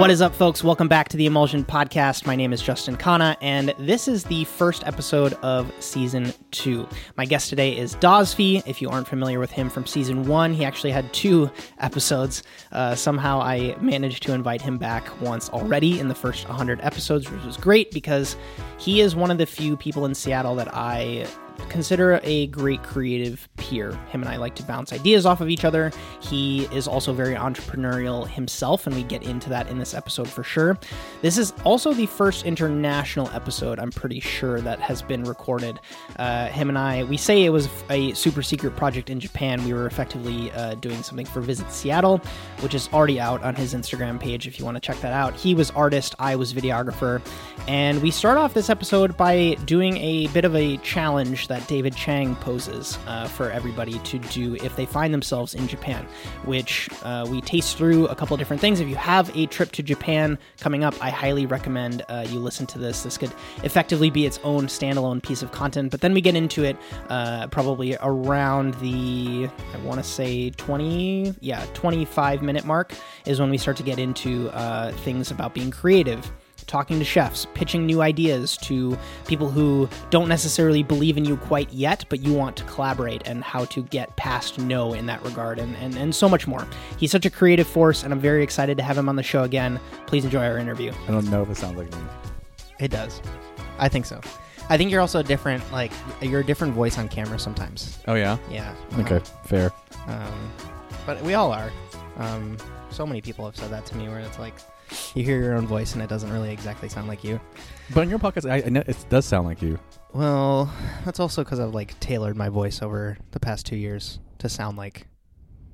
[0.00, 0.64] What is up, folks?
[0.64, 2.24] Welcome back to the Emulsion Podcast.
[2.24, 6.88] My name is Justin Khanna, and this is the first episode of season two.
[7.18, 8.66] My guest today is Dozfy.
[8.66, 11.50] If you aren't familiar with him from season one, he actually had two
[11.80, 12.42] episodes.
[12.72, 17.30] Uh, somehow I managed to invite him back once already in the first 100 episodes,
[17.30, 18.36] which was great because
[18.78, 21.26] he is one of the few people in Seattle that I
[21.68, 23.92] consider a great creative peer.
[24.08, 25.92] Him and I like to bounce ideas off of each other.
[26.20, 30.42] He is also very entrepreneurial himself, and we get into that in this episode for
[30.42, 30.78] sure.
[31.22, 35.80] This is also the first international episode, I'm pretty sure, that has been recorded.
[36.16, 39.64] Uh, him and I, we say it was a super secret project in Japan.
[39.64, 42.18] We were effectively uh, doing something for Visit Seattle,
[42.60, 45.34] which is already out on his Instagram page if you want to check that out.
[45.34, 47.22] He was artist, I was videographer,
[47.68, 51.96] and we start off this episode by doing a bit of a challenge that David
[51.96, 56.06] Chang poses uh, for everybody to do if they find themselves in Japan,
[56.44, 58.78] which uh, we taste through a couple different things.
[58.78, 62.66] If you have a trip to Japan coming up, I highly recommend uh, you listen
[62.68, 63.02] to this.
[63.02, 63.32] This could
[63.64, 66.76] effectively be its own standalone piece of content, but then we get into it
[67.08, 72.94] uh, probably around the, I want to say 20, yeah, 25 minute mark
[73.26, 76.30] is when we start to get into uh, things about being creative
[76.70, 81.70] talking to chefs, pitching new ideas to people who don't necessarily believe in you quite
[81.72, 85.58] yet, but you want to collaborate, and how to get past no in that regard,
[85.58, 86.66] and, and, and so much more.
[86.96, 89.42] He's such a creative force, and I'm very excited to have him on the show
[89.42, 89.80] again.
[90.06, 90.92] Please enjoy our interview.
[91.08, 92.02] I don't know if it sounds like me.
[92.78, 93.20] It does.
[93.78, 94.20] I think so.
[94.68, 95.90] I think you're also a different, like,
[96.22, 97.98] you're a different voice on camera sometimes.
[98.06, 98.38] Oh yeah.
[98.48, 98.72] Yeah.
[99.00, 99.72] Okay, fair.
[100.06, 100.52] Um,
[101.04, 101.72] but we all are.
[102.18, 102.56] Um,
[102.90, 104.54] so many people have said that to me where it's like,
[105.14, 107.40] you hear your own voice and it doesn't really exactly sound like you.
[107.94, 109.78] But in your podcast, I, I know it does sound like you.
[110.12, 110.72] Well,
[111.04, 114.76] that's also because I've like tailored my voice over the past two years to sound
[114.76, 115.06] like,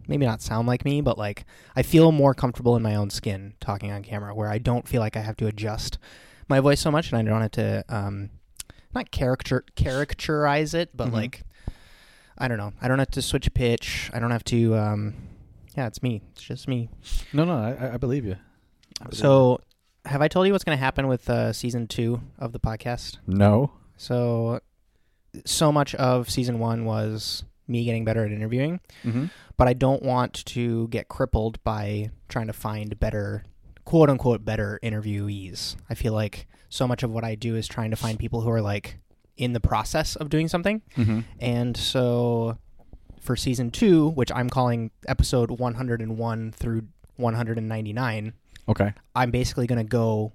[0.09, 3.55] maybe not sound like me, but like I feel more comfortable in my own skin
[3.61, 5.98] talking on camera, where I don't feel like I have to adjust
[6.48, 8.31] my voice so much, and I don't have to, um,
[8.94, 11.12] not character characterize it, but Mhm.
[11.12, 11.43] like,
[12.39, 14.10] I don't know, I don't have to switch pitch.
[14.15, 15.15] I don't have to, um,
[15.77, 16.22] yeah, it's me.
[16.33, 16.89] It's just me.
[17.33, 18.37] No, no, I, I believe you.
[19.11, 19.61] So,
[20.05, 23.19] have I told you what's going to happen with uh, season two of the podcast?
[23.27, 23.71] no.
[23.99, 24.61] So,
[25.47, 29.27] so much of season one was me getting better at interviewing, Mm-hmm.
[29.57, 33.45] but I don't want to get crippled by trying to find better,
[33.84, 35.77] quote unquote, better interviewees.
[35.91, 38.51] I feel like so much of what I do is trying to find people who
[38.51, 38.99] are like
[39.37, 40.83] in the process of doing something.
[40.97, 41.21] Mm-hmm.
[41.41, 42.59] And so
[43.21, 46.83] for season two, which I'm calling episode 101 through
[47.17, 48.33] 199,
[48.69, 48.93] Okay.
[49.15, 50.32] I'm basically going to go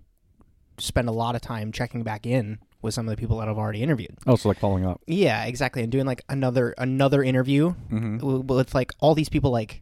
[0.77, 3.57] spend a lot of time checking back in with some of the people that I've
[3.57, 4.17] already interviewed.
[4.25, 5.01] Oh, so like following up.
[5.05, 5.83] Yeah, exactly.
[5.83, 8.47] And doing like another another interview Mm-hmm.
[8.47, 9.81] with like all these people like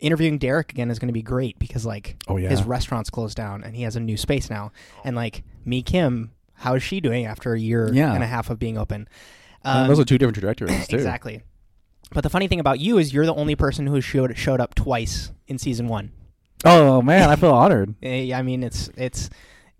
[0.00, 2.48] interviewing Derek again is going to be great because like Oh yeah.
[2.50, 4.72] his restaurant's closed down and he has a new space now.
[5.04, 8.12] And like me Kim, how is she doing after a year Yeah.
[8.12, 9.08] and a half of being open?
[9.64, 10.96] Um, those are two different trajectories too.
[10.96, 11.42] exactly.
[12.12, 14.74] But the funny thing about you is you're the only person who showed showed up
[14.74, 16.12] twice in season 1.
[16.64, 17.94] Oh man, I feel honored.
[18.02, 19.30] Eh, I mean, it's it's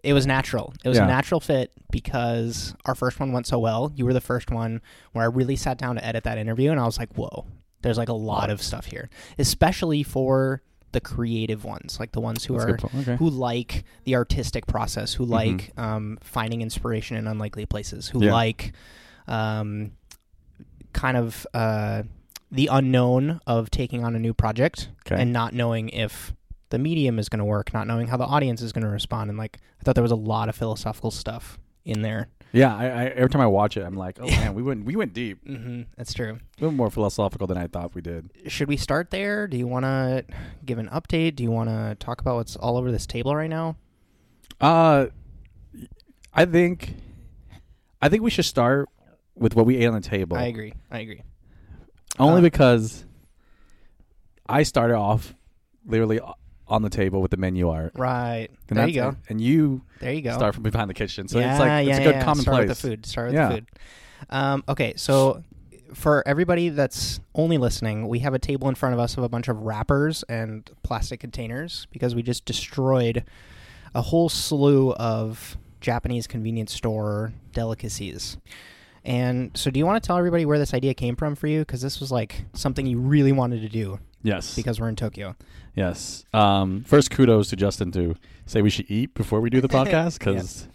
[0.03, 0.73] it was natural.
[0.85, 3.91] It was a natural fit because our first one went so well.
[3.97, 4.81] You were the first one
[5.13, 7.47] where I really sat down to edit that interview, and I was like, "Whoa,
[7.83, 10.63] there's like a lot of stuff here, especially for
[10.93, 12.91] the creative ones, like the ones who That's are.
[13.01, 13.17] Okay.
[13.17, 18.33] who like the artistic process, who like um, finding inspiration in unlikely places, who Yeah.
[18.33, 18.73] like
[19.27, 19.93] um,
[20.93, 22.05] kind of uh,
[22.51, 25.21] the unknown of taking on a new project Okay.
[25.21, 26.33] and not knowing if
[26.71, 29.31] the medium is going to work, not knowing how the audience is going to respond,
[29.31, 32.29] and like I thought there was a lot of philosophical stuff in there.
[32.53, 32.77] yeah.
[32.77, 35.15] I, I every time I watch it, I'm like, oh man, we went we went
[35.15, 35.45] deep.
[35.47, 35.83] Mm-hmm.
[35.97, 36.39] That's true.
[36.61, 38.31] We went more philosophical than I thought we did.
[38.49, 39.47] Should we start there?
[39.47, 40.25] Do you want to
[40.65, 41.37] give an update?
[41.37, 43.77] Do you want to talk about what's all over this table right now?
[44.61, 45.07] Uh,
[46.35, 46.95] I think,
[48.03, 48.89] I think we should start
[49.35, 50.37] with what we ate on the table.
[50.37, 50.75] I agree.
[50.91, 51.23] I agree.
[52.19, 53.05] Only Uh, because
[54.49, 55.33] I started off
[55.87, 56.21] literally
[56.69, 57.93] on the table with the menu art.
[57.97, 58.49] Right.
[58.69, 59.17] And there you go.
[59.29, 60.33] And you There you go.
[60.35, 61.27] start from behind the kitchen.
[61.29, 62.25] So yeah, it's like yeah, it's a good yeah.
[62.25, 62.69] common Start place.
[62.69, 63.07] with the food.
[63.07, 63.49] Start with Yeah.
[63.49, 63.67] the food.
[64.31, 65.43] Um, okay, so
[65.95, 69.29] for everybody that's only listening, we have a table in front of us of a
[69.29, 73.25] bunch of wrappers and plastic containers because we just destroyed
[73.95, 78.37] a whole slew of Japanese convenience store delicacies.
[79.05, 81.61] And so, do you want to tell everybody where this idea came from for you?
[81.61, 84.55] Because this was like something you really wanted to do Yes.
[84.57, 85.37] because we're in Tokyo.
[85.79, 86.25] Yes.
[86.35, 88.15] Um, first, kudos to Justin to
[88.47, 90.69] say we should eat before we do the podcast because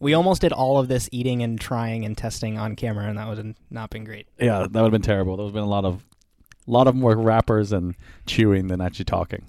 [0.00, 3.28] We almost did all of this eating and trying and testing on camera, and that
[3.28, 4.26] would not been great.
[4.38, 5.36] yeah, that would have been terrible.
[5.36, 6.04] There would have been a lot of
[6.66, 7.94] a lot of more rappers and
[8.26, 9.44] chewing than actually talking.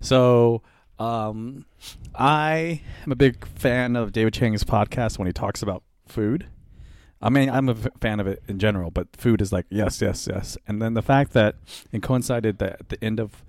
[0.00, 0.62] So
[0.98, 1.64] Um,
[2.14, 6.46] I am a big fan of David Chang's podcast when he talks about food.
[7.22, 10.00] I mean, I'm a f- fan of it in general, but food is like yes,
[10.02, 10.58] yes, yes.
[10.68, 11.56] And then the fact that
[11.92, 13.42] it coincided that at the end of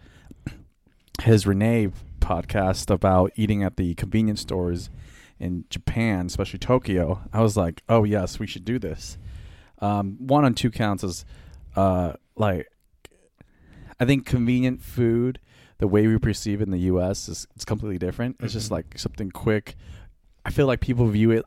[1.21, 4.89] his Renee podcast about eating at the convenience stores
[5.39, 9.17] in Japan, especially Tokyo, I was like, oh yes, we should do this.
[9.79, 11.25] Um, one on two counts is
[11.75, 12.67] uh, like
[13.99, 15.39] I think convenient food,
[15.79, 17.27] the way we perceive it in the U.S.
[17.27, 18.37] is it's completely different.
[18.39, 18.73] It's just Mhm.
[18.73, 19.75] like something quick.
[20.45, 21.45] I feel like people view it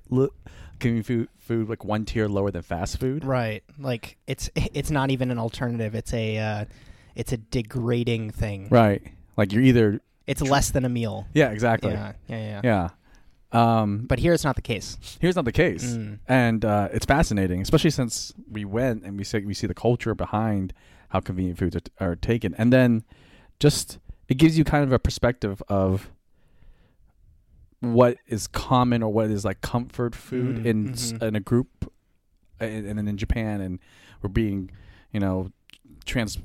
[0.81, 3.25] convenient food, food like one tier lower than fast food.
[3.25, 3.63] Right.
[3.79, 5.95] Like it's it's not even an alternative.
[5.95, 6.65] It's a uh,
[7.15, 8.69] it's a degrading thing.
[8.71, 9.03] Right.
[9.37, 11.27] Like you're either It's less than a meal.
[11.35, 11.93] yeah, exactly.
[11.93, 12.89] Yeah, yeah, yeah, yeah.
[13.53, 14.97] Um, But here it's not the case.
[15.21, 16.19] here's not the case, Mm.
[16.27, 20.15] and uh, it's fascinating, especially since we went and we see we see the culture
[20.15, 20.73] behind
[21.11, 23.05] how convenient foods are, are taken, and then
[23.61, 23.99] just
[24.29, 26.11] it gives you kind of a perspective of
[27.81, 31.23] what is common or what is like comfort food Mhm, in s mhm.
[31.23, 31.93] in a group,
[32.59, 33.79] and, and then in Japan, and
[34.23, 34.71] we're being,
[35.13, 35.53] you know,
[36.07, 36.39] trans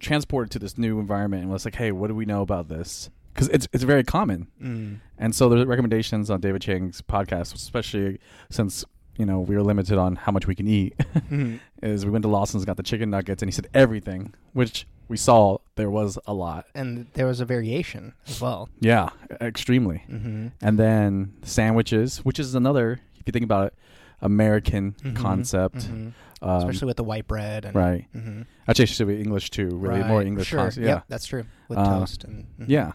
[0.00, 3.10] transported to this new environment, and was like, hey, what do we know about this?
[3.32, 4.48] Because it's it's very common.
[4.60, 4.98] Mm.
[5.18, 8.18] And so the recommendations on David Chang's podcast, especially
[8.50, 8.84] since
[9.16, 10.96] you know we were limited on how much we can eat,
[11.30, 11.60] Mhm.
[11.82, 15.16] is we went to Lawson's, got the chicken nuggets, and he said everything, which we
[15.16, 16.66] saw there was a lot.
[16.74, 18.68] And there was a variation as well.
[18.80, 19.10] Yeah,
[19.40, 20.04] extremely.
[20.10, 20.48] Mm-hmm.
[20.62, 23.74] And then sandwiches, which is another, if you think about it,
[24.22, 25.78] American Mhm, concept.
[25.90, 26.12] Mhm.
[26.42, 28.06] Um, Especially with the white bread and right.
[28.16, 28.42] Mm-hmm.
[28.66, 29.68] Actually, it should be English too.
[29.76, 30.08] Really, Right.
[30.08, 30.60] more English Sure.
[30.60, 30.86] concept.
[30.86, 31.02] Yep, Yeah.
[31.08, 31.44] that's true.
[31.68, 32.64] With Uh, toast and mhm.
[32.68, 32.92] Yeah.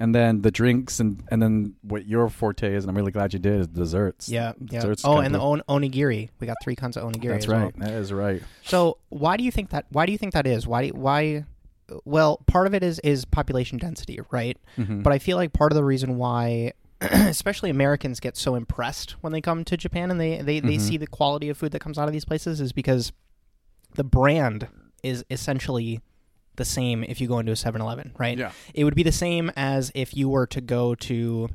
[0.00, 3.32] And then the drinks, and and then what your forte is, and I'm really glad
[3.32, 4.28] you did, is desserts.
[4.28, 4.80] Yeah, yeah.
[4.80, 6.30] Desserts Oh, and the on- onigiri.
[6.40, 7.28] We got three kinds of onigiri.
[7.30, 7.60] That's as well.
[7.64, 7.78] right.
[7.78, 8.42] That is right.
[8.64, 9.86] So why do you think that?
[9.90, 10.66] Why do you think that is?
[10.68, 10.88] Why?
[10.88, 11.44] Do, why?
[12.04, 14.56] Well, part of it is is population density, right?
[14.76, 15.02] Mhm.
[15.02, 19.32] But I feel like part of the reason why, especially Americans, get so impressed when
[19.32, 20.80] they come to Japan and they they, they Mhm.
[20.80, 23.12] see the quality of food that comes out of these places is because
[23.94, 24.68] the brand
[25.02, 26.00] is essentially
[26.56, 28.36] the same if you go into a 7-Eleven, right?
[28.36, 28.50] yeah.
[28.74, 31.48] It would be the same as if you were to go to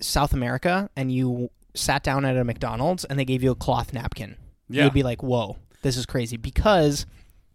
[0.00, 3.92] South America and you sat down at a McDonald's and they gave you a cloth
[3.92, 4.36] napkin.
[4.70, 4.84] Yeah.
[4.84, 7.04] You'd be like, "Whoa, this is crazy," because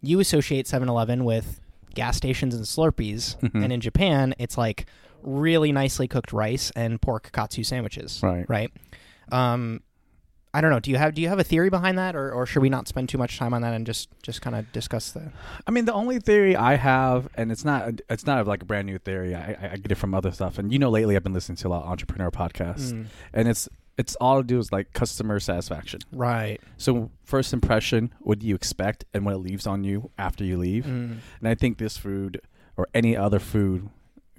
[0.00, 1.60] you associate 7-Eleven with
[1.94, 3.64] gas stations and Slurpees, Mhm.
[3.64, 4.86] and in Japan, it's like
[5.22, 8.20] really nicely cooked rice and pork katsu sandwiches.
[8.22, 8.46] Right.
[8.48, 8.70] Right.
[9.32, 9.82] Um,
[10.52, 10.80] I don't know.
[10.80, 12.88] Do you have do you have a theory behind that, or, or should we not
[12.88, 15.30] spend too much time on that and just just kind of discuss the?
[15.64, 18.86] I mean, the only theory I have, and it's not it's not like a brand
[18.86, 19.32] new theory.
[19.34, 21.54] I, I- I get it from other stuff, and you know, lately I've been listening
[21.56, 24.92] to a lot of entrepreneur podcasts, Mm, and it's it's all to do is like
[24.92, 26.00] customer satisfaction.
[26.10, 26.60] right.
[26.78, 30.56] So first impression, what do you expect, and what it leaves on you after you
[30.56, 30.84] leave.
[30.84, 32.40] Mm, And I think this food
[32.76, 33.88] or any other food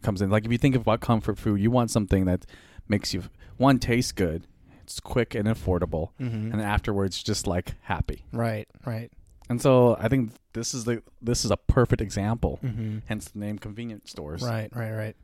[0.01, 0.29] comes in.
[0.29, 2.45] Like if you think about comfort food, you want something that
[2.87, 3.23] makes you
[3.57, 4.47] one taste good,
[4.83, 6.51] it's quick and affordable, mhm.
[6.51, 8.25] and afterwards just like happy.
[8.31, 8.67] Right.
[8.85, 9.11] Right.
[9.49, 12.59] And so I think this is the this is a perfect example.
[12.63, 12.99] Mm-hmm.
[13.05, 14.41] Hence the name convenience stores.
[14.41, 15.15] Right, right, right.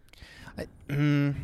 [0.58, 1.36] I, mm,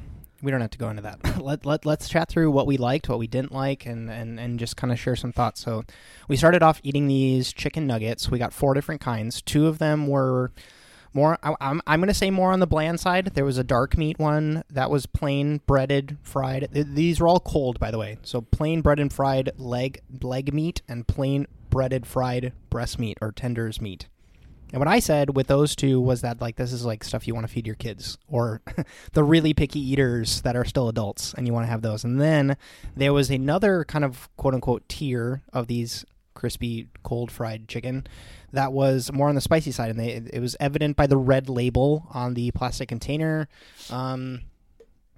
[0.41, 1.41] we don't have to go into that.
[1.41, 4.59] let, let, let's chat through what we liked, what we didn't like, and, and, and
[4.59, 5.61] just kind of share some thoughts.
[5.61, 5.85] So
[6.27, 8.29] we started off eating these chicken nuggets.
[8.29, 9.41] We got four different kinds.
[9.41, 10.51] Two of them were
[11.13, 13.31] more, I, I'm, I'm going to say more on the bland side.
[13.33, 16.69] There was a dark meat one that was plain breaded, fried.
[16.71, 18.17] These were all cold, by the way.
[18.23, 23.81] So plain breaded fried leg, leg meat and plain breaded fried breast meat or tenders
[23.81, 24.07] meat.
[24.73, 27.35] And what I said with those two was that like this is like stuff you
[27.35, 28.59] want to feed your kids or
[29.13, 32.03] the really picky eaters that are still adults and you want to have those.
[32.03, 32.57] And then
[32.95, 38.05] there was another kind of quote unquote tier of these crispy cold fried chicken
[38.51, 41.49] that was more on the spicy side and they it was evident by the red
[41.49, 43.47] label on the plastic container.
[43.89, 44.41] Um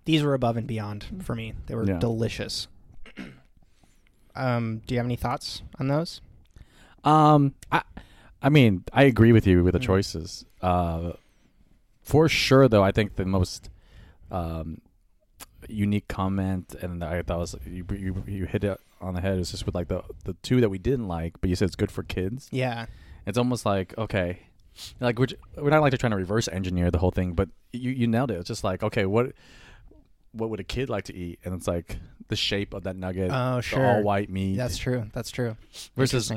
[0.05, 1.53] these were above and beyond for me.
[1.65, 2.00] They were Yeah.
[2.00, 2.67] delicious.
[4.36, 6.19] Um, do you have any thoughts on those?
[7.03, 7.84] Um, I,
[8.41, 9.84] I mean, I agree with you with the Mm.
[9.86, 10.45] choices.
[10.62, 11.13] Uh,
[12.01, 13.69] for sure, though, I think the most
[14.29, 14.81] um,
[15.69, 19.51] unique comment, and I thought was you, you you hit it on the head, is
[19.51, 21.91] just with like the the two that we didn't like, but you said it's good
[21.91, 22.47] for kids.
[22.51, 22.85] Yeah.
[23.25, 24.39] It's almost like okay,
[25.00, 27.91] like we're, we're not like to trying to reverse engineer the whole thing, but you
[27.91, 28.35] you nailed it.
[28.35, 29.33] It's just like okay, what
[30.31, 31.39] what would a kid like to eat?
[31.45, 31.97] And it's like
[32.27, 33.85] the shape of that nugget, Oh, the sure.
[33.85, 35.05] all white meat, That's true.
[35.13, 35.55] That's true.
[35.95, 36.31] versus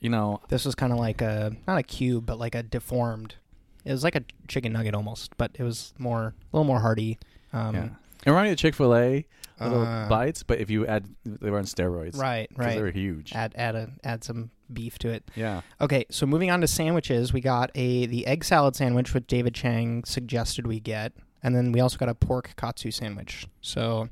[0.00, 3.36] you know This was kind of like a not a cube, but like a deformed.
[3.84, 7.18] It was like a chicken nugget almost, but it was more a little more hearty.
[7.52, 7.84] Um, yeah.
[8.24, 9.26] It reminded me of Chick Fil A
[9.60, 12.74] little uh, bites, but if you add, they were on steroids, Right, right.
[12.76, 13.32] They were huge.
[13.34, 15.30] Add add a add some beef to it.
[15.36, 19.26] yeah, Okay, so moving on to sandwiches, we got a the egg salad sandwich, which
[19.26, 23.46] David Chang suggested we get, and then we also got a pork katsu sandwich.
[23.60, 24.08] So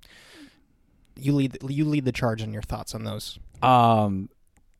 [1.16, 3.38] you lead you lead the charge on your thoughts on those.
[3.62, 4.28] Um,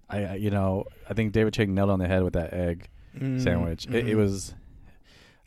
[0.08, 2.88] I you know I think David Chang nailed on the head with that egg
[3.38, 3.86] sandwich.
[3.86, 4.16] It, it Mhm.
[4.16, 4.54] was,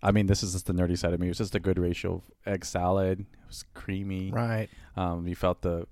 [0.03, 1.25] I mean, this is just the nerdy side of me.
[1.27, 3.21] It was just a good ratio of egg salad.
[3.21, 4.31] It was creamy.
[4.31, 4.69] right.
[4.97, 5.87] Um, you felt the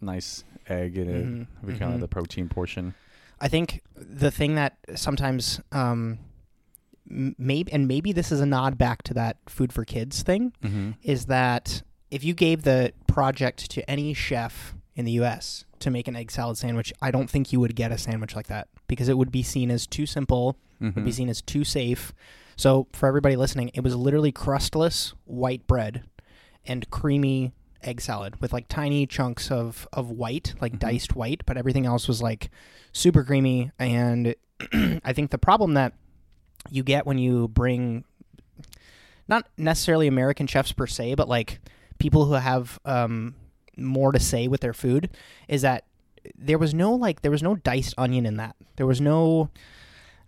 [0.00, 1.26] nice egg in it.
[1.26, 2.94] Mhm, We kind of the protein portion.
[3.40, 6.18] I think the thing that sometimes um,
[7.06, 10.90] maybe and maybe this is a nod back to that food for kids thing Mm-hmm.
[11.02, 16.08] is that if you gave the project to any chef in the US to make
[16.08, 19.08] an egg salad sandwich, I don't think you would get a sandwich like that because
[19.08, 20.94] it would be seen as too simple, Mm-hmm.
[21.00, 22.12] would be seen as too safe.
[22.56, 26.04] So for everybody listening, it was literally crustless white bread
[26.66, 30.78] and creamy egg salad with like tiny chunks of of white, like Mhm.
[30.80, 32.50] diced white, but everything else was like
[32.92, 34.34] super creamy and
[35.04, 35.92] I think the problem that
[36.70, 38.04] you get when you bring
[39.28, 41.60] not necessarily American chefs per se, but like
[41.98, 43.34] people who have um,
[43.76, 45.10] more to say with their food
[45.48, 45.84] is that
[46.36, 48.56] there was no like there was no diced onion in that.
[48.76, 49.50] There was no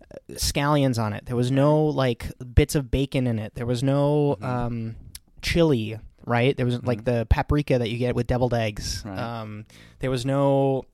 [0.03, 1.25] uh, scallions on it.
[1.25, 3.55] There was no like bits of bacon in it.
[3.55, 4.45] There was no Mhm.
[4.45, 4.95] um,
[5.41, 5.97] chili.
[6.25, 7.05] Right, there was like Mhm.
[7.05, 9.03] the paprika that you get with deviled eggs.
[9.05, 9.17] Right.
[9.17, 9.65] Um,
[9.99, 10.85] there was no,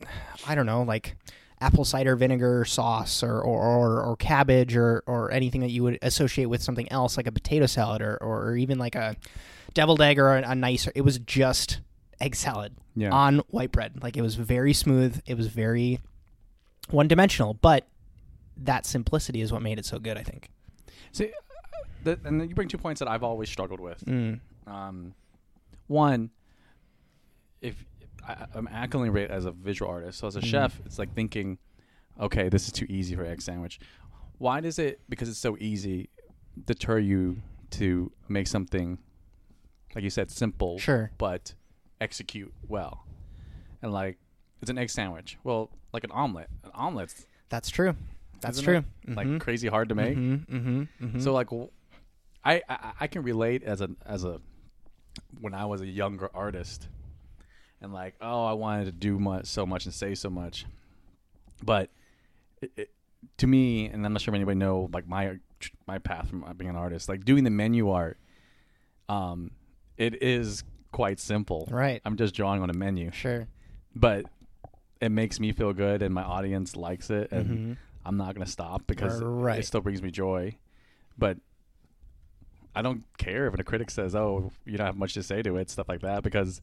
[0.47, 1.15] I don't know, like
[1.59, 5.97] apple cider vinegar sauce or or, or, or cabbage or, or anything that you would
[6.03, 9.15] associate with something else like a potato salad or, or even like a
[9.73, 11.81] deviled egg or a, a nicer it was just
[12.21, 13.09] egg salad Yeah.
[13.11, 15.99] on white bread like it was very smooth it was very
[16.91, 17.87] one dimensional but
[18.57, 20.49] that simplicity is what made it so good i think
[21.11, 21.31] See,
[22.03, 24.03] th- and then you bring two points that I've always struggled with.
[24.05, 24.39] mm.
[24.67, 25.13] Um,
[25.87, 26.29] one,
[27.61, 27.85] if
[28.27, 30.43] I, I'm acting rate as a visual artist, so as a Mhm.
[30.43, 31.57] chef, it's like thinking,
[32.19, 33.79] okay, this is too easy for egg sandwich.
[34.37, 36.09] Why does it, because it's so easy,
[36.65, 38.99] deter you to make something,
[39.95, 41.53] like you said, simple, sure but
[42.01, 43.05] execute well?
[43.81, 44.17] And like,
[44.61, 45.37] it's an egg sandwich.
[45.43, 46.49] Well, like an omelet.
[46.63, 47.95] An omelet's that's true
[48.41, 49.39] that's true it, like Mhm.
[49.39, 50.17] crazy hard to make.
[50.17, 51.21] Mhm, mhm, mhm.
[51.21, 51.47] So like,
[52.43, 52.61] I
[52.99, 54.39] I can relate as a as a
[55.41, 56.87] when I was a younger artist,
[57.81, 60.65] and like oh I wanted to do much so much and say so much,
[61.63, 61.89] but
[62.61, 62.89] it, it,
[63.37, 65.37] to me and I'm not sure if anybody know like my
[65.87, 68.17] my path from being an artist like doing the menu art,
[69.09, 69.51] um,
[69.97, 71.67] it is quite simple.
[71.71, 73.47] right I'm just drawing on a menu, sure
[73.95, 74.25] but
[75.01, 77.77] it makes me feel good and my audience likes it and Mhm.
[78.05, 79.59] I'm not gonna stop because Right.
[79.59, 80.55] it still brings me joy.
[81.17, 81.37] But
[82.77, 85.57] I don't care if a critic says, "Oh, you don't have much to say to
[85.57, 86.61] it," stuff like that, because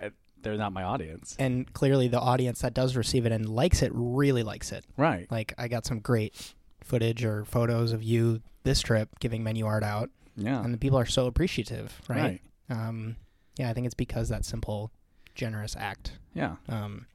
[0.00, 0.12] it,
[0.42, 1.34] they're not my audience.
[1.38, 5.26] and clearly the audience that does receive it and likes it really likes it Right?
[5.32, 9.82] like i got some great footage or photos of you this trip giving menu art
[9.82, 10.62] out Yeah.
[10.62, 12.78] and the people are so appreciative right, Right.
[12.86, 13.16] um
[13.58, 14.92] yeah i think it's because that simple
[15.34, 16.54] generous act Yeah.
[16.68, 17.06] um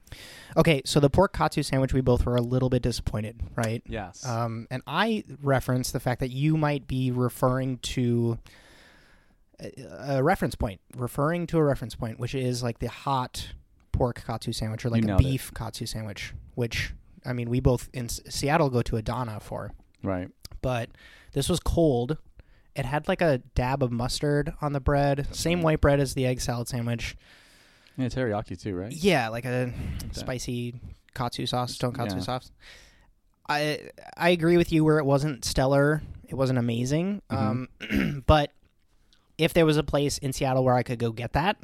[0.58, 4.26] okay so the pork katsu sandwich we both were a little bit disappointed right Yes.
[4.26, 8.38] um and i referenced the fact that you might be referring to
[9.60, 9.72] a,
[10.18, 13.54] a reference point referring to a reference point which is like the hot
[13.92, 15.24] pork katsu sandwich or like a nailed it.
[15.24, 16.94] beef katsu sandwich which
[17.26, 19.72] i mean we both in S- seattle go to adana for
[20.04, 20.30] right.
[20.62, 20.90] but
[21.34, 22.18] this was cold.
[22.76, 26.28] It had like a dab of mustard on the bread, same white bread as the
[26.28, 27.16] egg salad sandwich.
[27.98, 28.92] Yeah, teriyaki too, right?
[28.92, 29.72] Yeah, like a
[30.12, 30.76] spicy
[31.14, 32.20] katsu sauce, tonkatsu Yeah.
[32.20, 32.52] sauce.
[33.48, 37.22] I I agree with you where it wasn't stellar, it wasn't amazing.
[37.30, 37.68] Mhm.
[37.92, 38.52] Um, but
[39.38, 41.58] if there was a place in Seattle where I could go get that,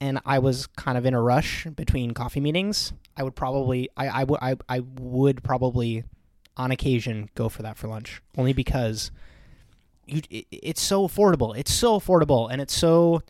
[0.00, 4.08] and I was kind of in a rush between coffee meetings, I would probably I
[4.08, 6.04] I would I, I would probably
[6.56, 9.10] on occasion go for that for lunch only because
[10.06, 11.56] you it, it's so affordable.
[11.56, 13.22] It's so affordable and it's so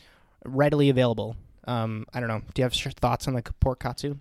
[0.45, 1.37] readily available.
[1.67, 2.43] Um, I don't know.
[2.53, 4.17] Do you have thoughts on the pork katsu?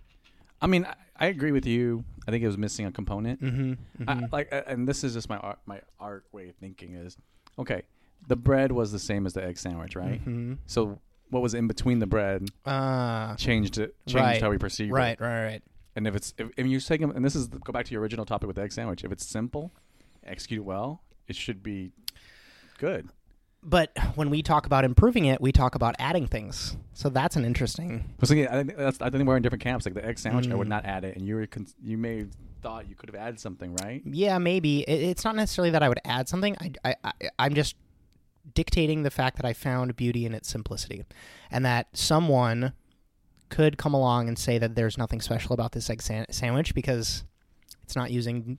[0.61, 2.03] I mean, I, I agree with you.
[2.27, 3.41] I think it was missing a component.
[3.41, 4.09] Mm-hmm.
[4.09, 7.17] I, like, and this is just my art, my art way of thinking is,
[7.59, 7.81] okay,
[8.27, 10.21] the bread was the same as the egg sandwich, right?
[10.21, 10.53] Mm-hmm.
[10.65, 14.41] So what was in between the bread Uh, changed it, changed Right.
[14.41, 14.93] how we perceive it.
[14.93, 15.63] right, right, right.
[15.95, 18.01] And if it's if, if you take them, and this is go back to your
[18.01, 19.03] original topic with the egg sandwich.
[19.03, 19.71] If it's simple,
[20.23, 21.91] execute well, it should be
[22.79, 23.09] good.
[23.65, 26.75] But when we talk about improving it, we talk about adding things.
[26.93, 28.13] So that's an interesting.
[28.29, 29.85] Yeah, I think that's I think we're in different camps.
[29.85, 30.71] Like the egg sandwich, I would Mm.
[30.71, 32.29] not add it, and you were con- you may have
[32.61, 34.01] thought you could have added something, right?
[34.05, 36.55] Yeah, maybe it, it's not necessarily that I would add something.
[36.59, 37.75] I, I, I, I'm just
[38.53, 41.05] dictating the fact that I found beauty in its simplicity,
[41.49, 42.73] and that someone
[43.49, 47.23] could come along and say that there's nothing special about this egg san- sandwich because
[47.83, 48.57] it's not using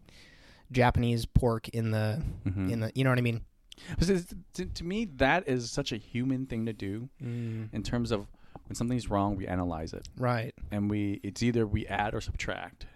[0.73, 2.71] Japanese pork in the Mm-hmm.
[2.71, 2.93] in the.
[2.95, 3.43] You know what I mean?
[3.91, 7.83] Because it's- to, to me, that is such a human thing to do Mm, in
[7.83, 8.27] terms of
[8.67, 10.55] when something's wrong, we analyze it, right.
[10.71, 12.87] and we it's either we add or subtract,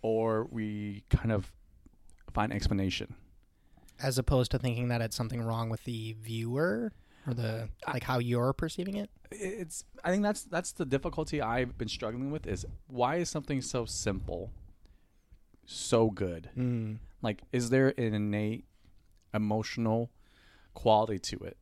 [0.00, 1.52] or we kind of
[2.32, 3.14] find explanation.
[4.00, 6.92] As opposed to thinking that it's something wrong with the viewer
[7.26, 9.10] or the like how you're perceiving it.
[9.30, 13.60] It's I think that's that's the difficulty I've been struggling with is why is something
[13.60, 14.50] so simple
[15.66, 16.50] so good?
[16.56, 16.98] Mm.
[17.22, 18.64] Like, is there an innate
[19.34, 20.10] emotional
[20.74, 21.56] quality to it?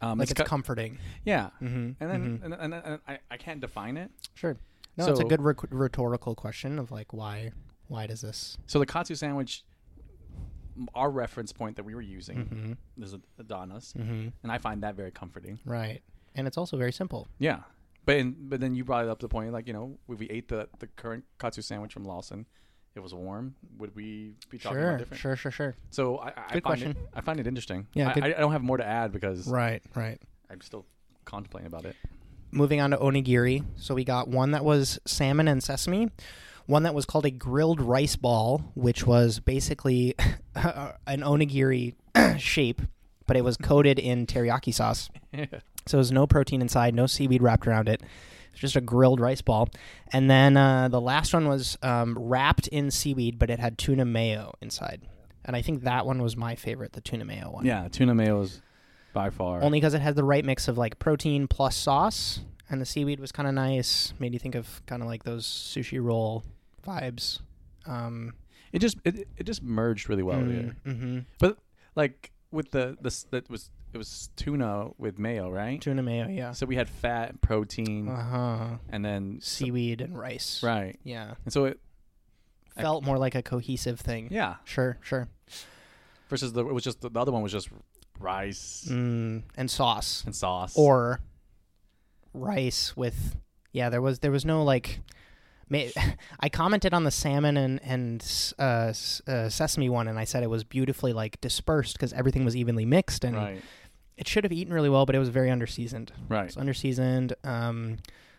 [0.00, 0.98] Um, Like it's co- comforting.
[1.24, 2.02] yeah, Mm-hmm.
[2.02, 4.10] and then and, and, and I, I can't define it.
[4.34, 4.56] Sure.
[4.96, 7.52] No, it's a good rec- rhetorical question of like why
[7.88, 8.58] why does this?
[8.66, 9.64] So the katsu sandwich,
[10.94, 13.02] our reference point that we were using Mm-hmm.
[13.02, 14.28] is Adonis, Mm-hmm.
[14.42, 15.60] and I find that very comforting.
[15.64, 16.02] Right.
[16.34, 17.28] And it's also very simple.
[17.38, 17.60] Yeah,
[18.06, 20.18] but in, but then you brought it up to the point like you know if
[20.18, 22.46] we ate the the current katsu sandwich from Lawson,
[22.94, 23.54] it was warm.
[23.78, 25.20] Would we be talking Sure, about different?
[25.20, 25.76] sure, sure, sure.
[25.90, 26.90] So I, I Good find question.
[26.92, 27.86] It, I find it interesting.
[27.94, 30.20] Yeah, I, I, don't have more to add because Right, right.
[30.50, 30.84] I'm still
[31.24, 31.96] contemplating about it.
[32.50, 33.64] Moving on to onigiri.
[33.76, 36.10] So we got one that was salmon and sesame,
[36.66, 40.14] one that was called a grilled rice ball, which was basically
[40.54, 41.94] an onigiri
[42.38, 42.82] shape,
[43.26, 45.08] but it was coated in teriyaki sauce.
[45.84, 48.02] So there's no protein inside, no seaweed wrapped around it.
[48.52, 49.68] It's just a grilled rice ball.
[50.12, 54.04] And then uh, the last one was um, wrapped in seaweed, but it had tuna
[54.04, 55.02] mayo inside.
[55.44, 57.64] And I think that one was my favorite, the tuna mayo one.
[57.64, 58.62] yeah, tuna mayo is
[59.12, 62.40] by far Only because it had the right mix of like protein plus sauce,
[62.70, 64.14] and the seaweed was kind of nice.
[64.18, 66.44] Made you think of kind of like those sushi roll
[66.86, 67.40] vibes.
[67.86, 68.34] Um,
[68.72, 70.76] it just it, it just merged really well here.
[70.84, 71.58] hmm But
[71.96, 75.80] Like with the this that was it was tuna with mayo, right?
[75.80, 76.52] Tuna mayo, yeah.
[76.52, 78.66] So we had fat, protein, Uh huh.
[78.88, 80.62] and then Seaweed and rice.
[80.62, 81.34] right, Yeah.
[81.44, 81.78] and so it
[82.80, 84.28] Felt more like a cohesive thing.
[84.30, 85.28] yeah Sure, sure.
[86.30, 87.68] versus the it was just the, the other one was just
[88.18, 90.22] rice Mm, and sauce.
[90.24, 91.20] and sauce or
[92.34, 93.36] rice with
[93.72, 95.00] yeah there was there was no like
[96.40, 98.92] i commented on the salmon and and uh,
[99.26, 102.84] uh, sesame one and i said it was beautifully like dispersed because everything was evenly
[102.84, 103.62] mixed and right
[104.16, 106.10] it should have eaten really well but it was very underseasoned.
[106.28, 106.46] Right.
[106.46, 107.32] It's underseasoned.
[107.44, 107.98] Um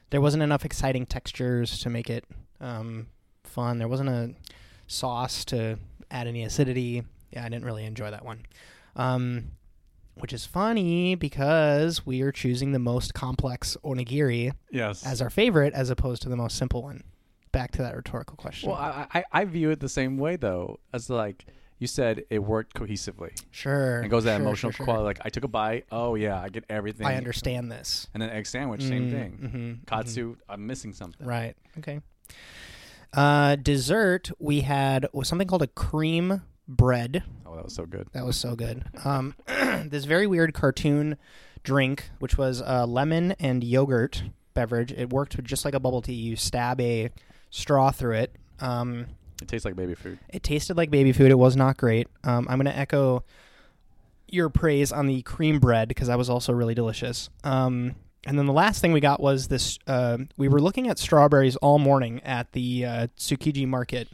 [0.09, 2.25] there wasn't enough exciting textures to make it
[2.62, 3.07] um
[3.43, 3.79] fun.
[3.79, 4.33] There wasn't a
[4.88, 5.77] sauce to
[6.12, 7.03] add any acidity.
[7.31, 8.45] Yeah i didn't really enjoy that one.
[8.95, 9.51] Um
[10.15, 15.03] which is funny because we are choosing the most complex onigiri yes.
[15.03, 17.03] as our favorite as opposed to the most simple one.
[17.51, 18.69] Back to that rhetorical question.
[18.69, 21.45] well I, I I view it the same way though as like
[21.83, 23.97] you said it worked cohesively sure.
[23.97, 24.85] and it goes that sure, emotional sure, sure.
[24.85, 28.07] quality like I took a bite oh yeah I get everything I understand this.
[28.13, 31.55] and then egg sandwich same thing Mm-hmm, katsu I'm missing something Right.
[31.79, 31.99] Okay.
[33.13, 37.23] Uh, dessert, we had was something called a cream bread.
[37.45, 38.85] oh that was so good That was so good.
[39.03, 39.35] Um,
[39.85, 41.17] this very weird cartoon
[41.63, 44.91] drink, which was uh, lemon and yogurt beverage.
[44.91, 46.13] It worked just like a bubble tea.
[46.13, 47.09] You stab a
[47.49, 48.35] straw through it.
[48.59, 49.07] Um,
[49.43, 51.32] it tastes like baby food It tasted like baby food.
[51.32, 52.08] It was not great.
[52.23, 53.23] Um, I'm going to echo
[54.27, 57.29] your praise on the cream bread because that was also really delicious.
[57.43, 59.77] Um, and then the last thing we got was this.
[59.86, 64.08] Uh, we were looking at strawberries all morning at the uh, Tsukiji market,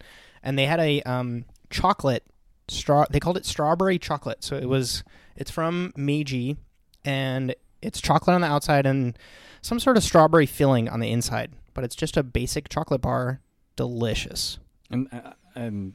[0.43, 2.23] and they had a um, chocolate
[2.67, 3.05] straw.
[3.09, 4.43] They called it strawberry chocolate.
[4.43, 5.03] So it was.
[5.35, 6.57] It's from Meiji,
[7.05, 9.17] and it's chocolate on the outside and
[9.61, 11.51] some sort of strawberry filling on the inside.
[11.73, 13.41] But it's just a basic chocolate bar.
[13.75, 14.59] Delicious.
[14.89, 15.93] And uh, and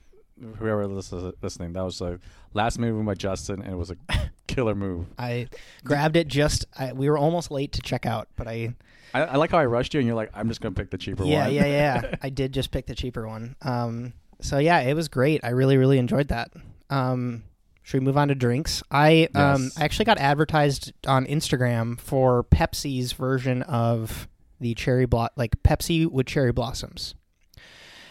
[0.56, 2.18] whoever lis- listening that was like
[2.52, 3.96] last move by Justin and it was a
[4.46, 5.48] killer move I
[5.84, 6.64] grabbed it just.
[6.76, 8.74] I, we were almost late to check out, but I.
[9.12, 10.98] I, I like how I rushed you and you're like I'm just gonna pick the
[10.98, 12.00] cheaper yeah, one yeah, yeah.
[12.02, 12.14] Yeah.
[12.22, 13.56] I did just pick the cheaper one.
[13.62, 14.12] Um.
[14.40, 15.40] So yeah, it was great.
[15.44, 16.52] I really, really enjoyed that.
[16.90, 17.44] Um.
[17.82, 18.82] Should we move on to drinks?
[18.90, 19.70] I um.
[19.76, 24.26] I actually got advertised on Instagram for Pepsi's version of
[24.58, 27.14] the cherry blo- like Pepsi with cherry blossoms.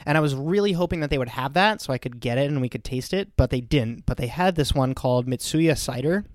[0.06, 2.50] And I was really hoping that they would have that so I could get it
[2.50, 4.06] and we could taste it, but they didn't.
[4.06, 6.26] But they had this one called Mitsuya Cider,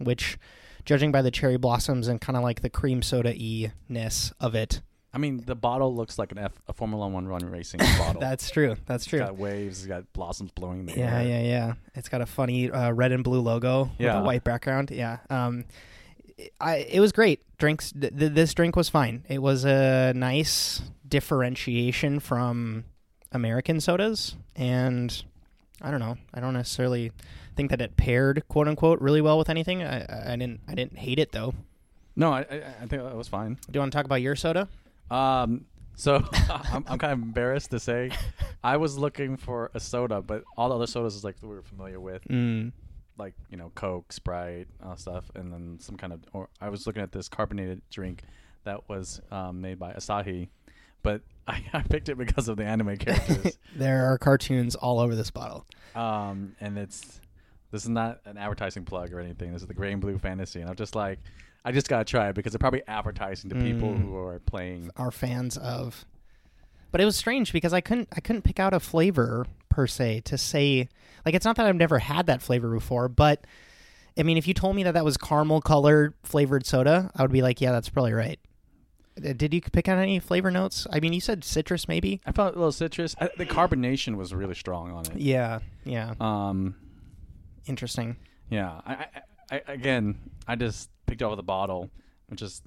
[0.00, 0.38] which,
[0.84, 4.54] judging by the cherry blossoms and kind of like the cream soda e ness of
[4.54, 4.82] it,
[5.12, 8.50] I mean the bottle looks like an F, a Formula One run racing bottle that's
[8.50, 8.74] true.
[8.86, 9.20] That's it's true.
[9.20, 11.74] got waves it's got blossoms blowing in the Yeah, air yeah, yeah.
[11.94, 14.18] It's got a funny uh, red and blue logo with Yeah.
[14.20, 14.90] a white background.
[14.90, 15.18] Yeah.
[15.30, 15.66] Um,
[16.60, 17.42] I it was great.
[17.58, 17.92] Drinks.
[17.92, 19.24] Th- this drink was fine.
[19.28, 22.84] It was a nice differentiation from
[23.34, 25.22] American sodas, and
[25.82, 26.16] I don't know.
[26.32, 27.12] I don't necessarily
[27.56, 29.82] think that it paired quote unquote really well with anything.
[29.82, 30.60] I, I, didn't.
[30.68, 31.54] I didn't hate it though.
[32.16, 34.36] no I, I I think that was fine Do you want to talk about your
[34.36, 34.68] soda?
[35.10, 35.66] um
[35.96, 38.10] so I'm, I'm kind of embarrassed to say
[38.64, 41.62] I was looking for a soda but all the other sodas is like we were
[41.62, 42.72] familiar with Mm.
[43.18, 46.20] like you know Coke, Sprite, uh, stuff, and then some kind of.
[46.32, 48.22] Or I was looking at this carbonated drink
[48.64, 50.48] that was um, made by Asahi,
[51.02, 53.58] but I, I picked it because of the anime characters.
[53.76, 55.66] There are cartoons all over this bottle.
[55.94, 57.20] um, and it's
[57.70, 59.52] this is not an advertising plug or anything.
[59.52, 61.18] This is the Granblue Fantasy, and I'm just like,
[61.64, 64.02] I just gotta try it because they're probably advertising to people Mm.
[64.02, 64.90] who are playing.
[64.96, 66.04] Are fans of.
[66.92, 70.20] But it was strange because I couldn't I couldn't pick out a flavor per se
[70.26, 70.88] to say
[71.26, 73.44] like it's not that I've never had that flavor before, but
[74.16, 77.32] I mean if you told me that that was caramel colored flavored soda, I would
[77.32, 78.38] be like, yeah, that's probably right.
[79.16, 80.86] Uh, Did you pick out any flavor notes?
[80.92, 82.20] I mean, you said citrus maybe.
[82.26, 83.14] I felt a little citrus.
[83.20, 85.16] I, the carbonation was really strong on it.
[85.16, 86.76] Yeah, yeah, Um,
[87.66, 88.16] interesting.
[88.50, 88.80] yeah.
[88.86, 89.06] I, I,
[89.56, 91.90] I again, I just picked over the bottle,
[92.28, 92.62] which is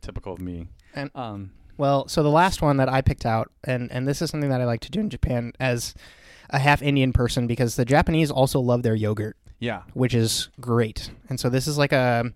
[0.00, 0.68] typical of me.
[0.94, 4.30] And Um, Well, so the last one that I picked out, and and this is
[4.30, 5.94] something that I like to do in Japan as
[6.50, 9.82] a half Indian person because the Japanese also love their yogurt, yeah.
[9.94, 11.10] which is great.
[11.30, 12.30] And so this is like a,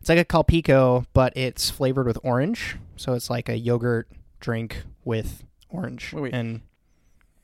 [0.00, 2.76] it's like a calpico, but it's flavored with orange.
[2.96, 4.08] So it's like a yogurt
[4.40, 6.12] drink with orange.
[6.12, 6.34] Wait, wait.
[6.34, 6.62] And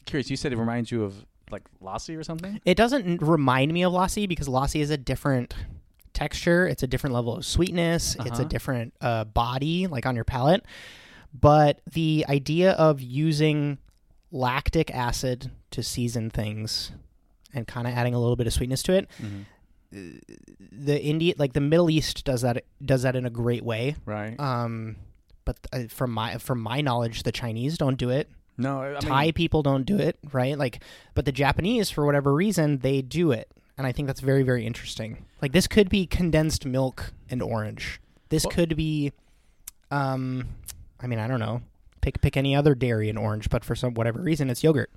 [0.07, 0.29] Curious.
[0.31, 2.61] You said it reminds you of like lassi or something.
[2.65, 5.55] it doesn't remind me of lassi because lassi is a different
[6.13, 6.67] texture.
[6.67, 8.15] It's a different level of sweetness.
[8.17, 8.45] It's a Uh-huh.
[8.45, 10.65] different uh, body, like on your palate.
[11.39, 13.79] But the idea of using
[14.31, 16.93] lactic acid to season things
[17.53, 19.43] and kind of adding a little bit of sweetness to it, Mm-hmm.
[20.73, 23.97] The India, like the Middle East, does that does that in a great way.
[24.07, 24.39] Right.
[24.39, 24.97] Um,
[25.45, 28.29] but uh, from my from my knowledge, the Chinese don't do it.
[28.59, 28.97] no.
[28.97, 30.57] I Thai people don't do it, right?
[30.59, 30.83] Like,
[31.15, 34.67] but the Japanese, for whatever reason, they do it, and I think that's very, very
[34.67, 35.25] interesting.
[35.43, 38.01] Like, this could be condensed milk and orange.
[38.31, 39.13] This Well- could be,
[39.91, 40.49] um,
[41.01, 41.63] I mean, I don't know.
[42.01, 44.91] Pick pick any other dairy and orange, but for some whatever reason, it's yogurt.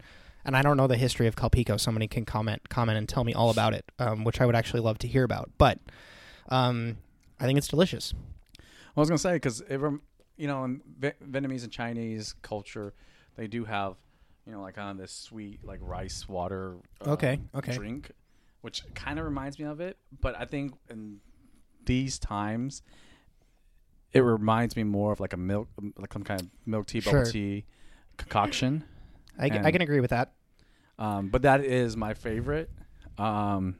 [0.47, 1.77] And I don't know the history of Calpico.
[1.79, 4.79] Somebody can comment comment and tell me all about it, um, which I would actually
[4.79, 5.51] love to hear about.
[5.57, 5.77] But
[6.47, 6.97] um,
[7.39, 8.13] I think it's delicious.
[8.57, 12.93] I was gonna say because you know, in Vi- Vietnamese and Chinese culture,
[13.35, 13.95] they do have,
[14.45, 16.77] you know, like kind of this sweet like rice water.
[17.05, 17.73] uh, Okay, okay.
[17.73, 18.11] Drink,
[18.61, 21.19] which kind of reminds me of it, but I think in
[21.85, 22.81] these times,
[24.13, 27.11] it reminds me more of like a milk, like some kind of milk tea, bubble
[27.23, 27.31] Sure.
[27.31, 27.65] tea
[28.15, 28.85] concoction.
[29.39, 30.31] I, I can agree with that.
[30.99, 32.69] Um, but that is my favorite.
[33.17, 33.75] Um,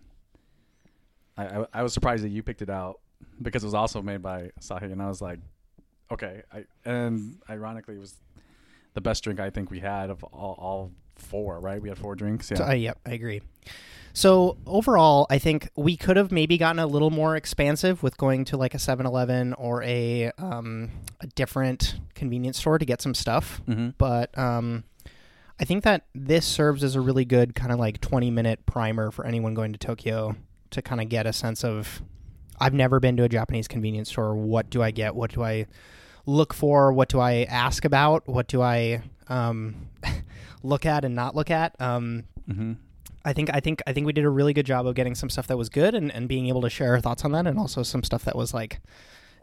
[1.37, 2.99] I, I I was surprised that you picked it out
[3.41, 5.39] because it was also made by Asahi, and I was like,
[6.11, 6.43] okay.
[6.51, 8.15] I and ironically, it was
[8.93, 11.59] the best drink I think we had of all, all four.
[11.59, 12.51] Right, we had four drinks.
[12.51, 12.57] Yeah.
[12.57, 13.41] So, uh, yep, I agree.
[14.13, 18.45] So overall, I think we could have maybe gotten a little more expansive with going
[18.45, 20.89] to like a 7-Eleven or a um,
[21.21, 23.61] a different convenience store to get some stuff.
[23.67, 23.89] mm-hmm.
[23.99, 24.85] But um,
[25.59, 29.11] I think that this serves as a really good kind of like 20 minute primer
[29.11, 30.35] for anyone going to Tokyo
[30.71, 32.01] to kind of get a sense of
[32.59, 34.35] I've never been to a Japanese convenience store.
[34.35, 35.15] What do I get?
[35.15, 35.67] What do I
[36.25, 36.91] look for?
[36.93, 38.27] What do I ask about?
[38.27, 39.89] What do I um,
[40.63, 41.79] look at and not look at?
[41.79, 42.73] Um, Mm-hmm.
[43.25, 45.29] I think I think I think we did a really good job of getting some
[45.29, 47.59] stuff that was good and, and being able to share our thoughts on that and
[47.59, 48.79] also some stuff that was like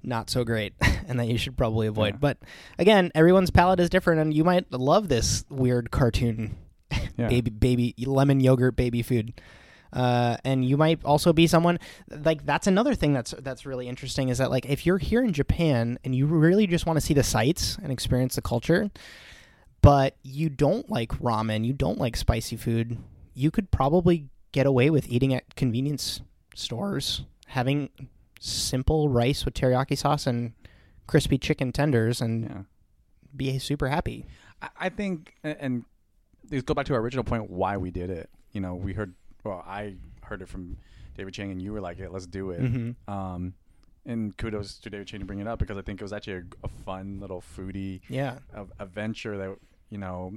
[0.05, 0.75] not so great
[1.09, 2.15] and that you should probably avoid.
[2.15, 2.19] Yeah.
[2.21, 2.39] But
[2.79, 6.57] again, everyone's palate is different and you might love this weird cartoon
[7.17, 7.29] Yeah.
[7.29, 9.41] baby baby lemon yogurt baby food.
[9.93, 11.79] Uh, and you might also be someone
[12.11, 15.33] like that's another thing that's that's really interesting is that like if you're here in
[15.33, 18.91] Japan and you really just want to see the sights and experience the culture,
[19.83, 22.99] but you don't like ramen, you don't like spicy food,
[23.35, 26.21] you could probably get away with eating at convenience
[26.57, 27.91] stores, having
[28.41, 30.53] simple rice with teriyaki sauce and
[31.07, 32.63] crispy chicken tenders, and Yeah.
[33.37, 34.27] be super happy.
[34.79, 35.85] I, think, and
[36.51, 38.31] let's go back to our original point why we did it.
[38.53, 40.79] You know, we heard, well, I heard it from
[41.17, 42.63] David Chang, and you were like, yeah, let's do it.
[42.63, 43.13] Mm-hmm.
[43.13, 43.55] Um,
[44.07, 46.35] and kudos to David Chang to bring it up because I think it was actually
[46.35, 49.57] a, a fun little foodie Yeah, a, a venture that
[49.89, 50.35] you know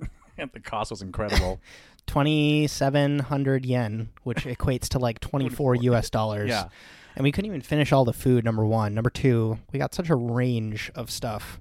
[0.36, 1.60] the cost was incredible.
[2.06, 5.84] twenty seven hundred yen, which equates to like twenty four 24.
[5.92, 6.10] U.S.
[6.10, 6.48] dollars.
[6.48, 6.68] yeah,
[7.14, 8.44] and we couldn't even finish all the food.
[8.44, 11.60] Number one, number two, we got such a range of stuff,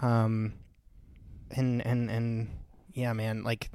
[0.00, 0.54] um,
[1.50, 2.48] and and and
[2.92, 3.70] yeah, man, like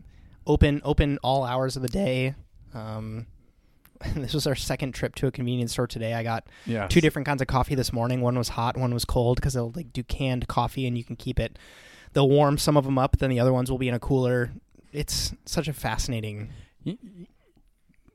[0.45, 2.35] open open all hours of the day.
[2.73, 3.27] Um,
[4.15, 6.13] this was our second trip to a convenience store today.
[6.13, 8.21] I got yeah, two different kinds of coffee this morning.
[8.21, 11.15] One was hot, one was cold because they'll like do canned coffee and you can
[11.15, 11.57] keep it.
[12.13, 14.51] They'll warm some of them up, then the other ones will be in a cooler.
[14.93, 16.49] It's such a fascinating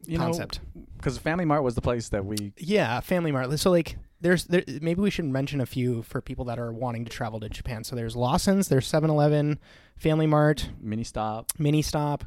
[0.07, 0.61] You, concept.
[0.97, 2.53] because Family Mart was the place that we.
[2.59, 3.59] Yeah, Family Mart.
[3.59, 7.05] So like, there's there, maybe we should mention a few for people that are wanting
[7.05, 7.85] to travel to Japan.
[7.85, 9.59] So there's Lawson's, there's 7-Eleven,
[9.97, 11.53] Family Mart, Mini stop.
[11.59, 12.25] Mini Stop.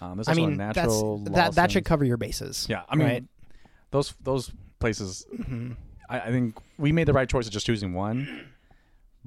[0.00, 2.66] Um, I mean, natural that's, that that should cover your bases.
[2.70, 3.24] Yeah, I mean, right?
[3.90, 5.26] those those places.
[5.36, 5.76] Mhm.
[6.08, 8.48] I, I think we made the right choice of just choosing one.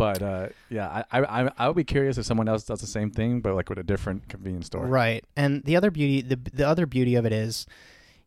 [0.02, 3.12] But uh, yeah, I, I I- would be curious if someone else does the same
[3.12, 4.86] thing, but like with a different convenience store.
[4.86, 5.24] Right.
[5.36, 7.66] And the other beauty the the other beauty of it is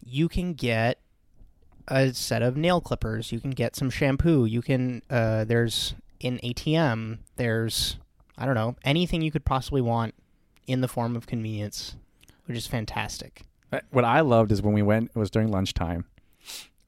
[0.05, 0.99] you can get
[1.89, 6.39] a set of nail clippers, you can get some shampoo, you can uh there's in
[6.39, 7.99] ATM, there's
[8.39, 10.15] I don't know, anything you could possibly want
[10.67, 11.97] in the form of convenience,
[12.47, 13.43] which is fantastic.
[13.73, 15.11] Uh, What I loved is when we went.
[15.15, 16.05] It was during lunchtime,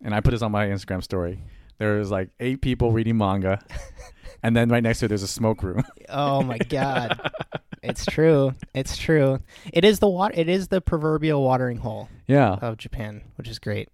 [0.03, 1.40] and I put this on my Instagram story.
[1.78, 3.58] There was like eight people reading manga,
[4.42, 5.84] and then right next to it there's a smoke room.
[6.08, 7.30] Oh my god.
[7.82, 8.54] it's true.
[8.74, 9.40] It's true.
[9.72, 12.08] It is the water it is the proverbial watering hole.
[12.26, 12.54] yeah.
[12.62, 13.88] of Japan, which is great.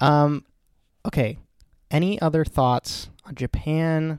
[0.00, 0.44] Um,
[1.06, 1.38] okay.
[1.90, 4.18] Any other thoughts on Japan,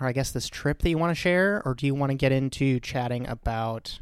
[0.00, 2.16] or I guess this trip that you want to share, or do you want to
[2.16, 3.98] get into chatting about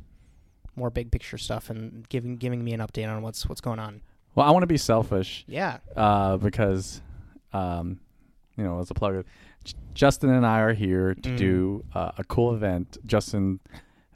[0.77, 4.03] more big picture stuff and giving giving me an update on what's what's going on?
[4.35, 5.79] Well, I want to be selfish Yeah.
[5.97, 7.01] uh, because,
[7.53, 8.01] um,
[8.57, 9.25] you know, as a plug,
[9.65, 11.37] J- Justin and I are here to Mm.
[11.37, 12.97] do uh, a cool event.
[13.07, 13.61] Justin,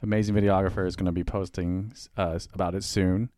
[0.01, 3.29] amazing videographer, is going to be posting uh, about it soon.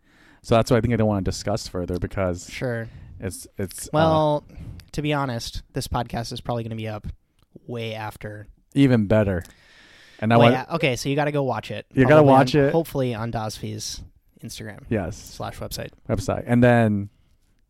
[0.42, 2.88] So that's why I think I don't want to discuss further because Sure.
[3.20, 4.44] it's it's uh, Well,
[4.92, 7.08] to be honest, this podcast is probably going to be up
[7.68, 8.48] way after.
[8.74, 9.44] even better.
[10.20, 11.86] And I want a- okay, so you got to go watch it.
[11.94, 12.72] You gotta Probably on- watch it.
[12.72, 14.02] Hopefully on Dozfy's
[14.44, 15.90] Instagram yes slash website.
[16.08, 17.10] website, and then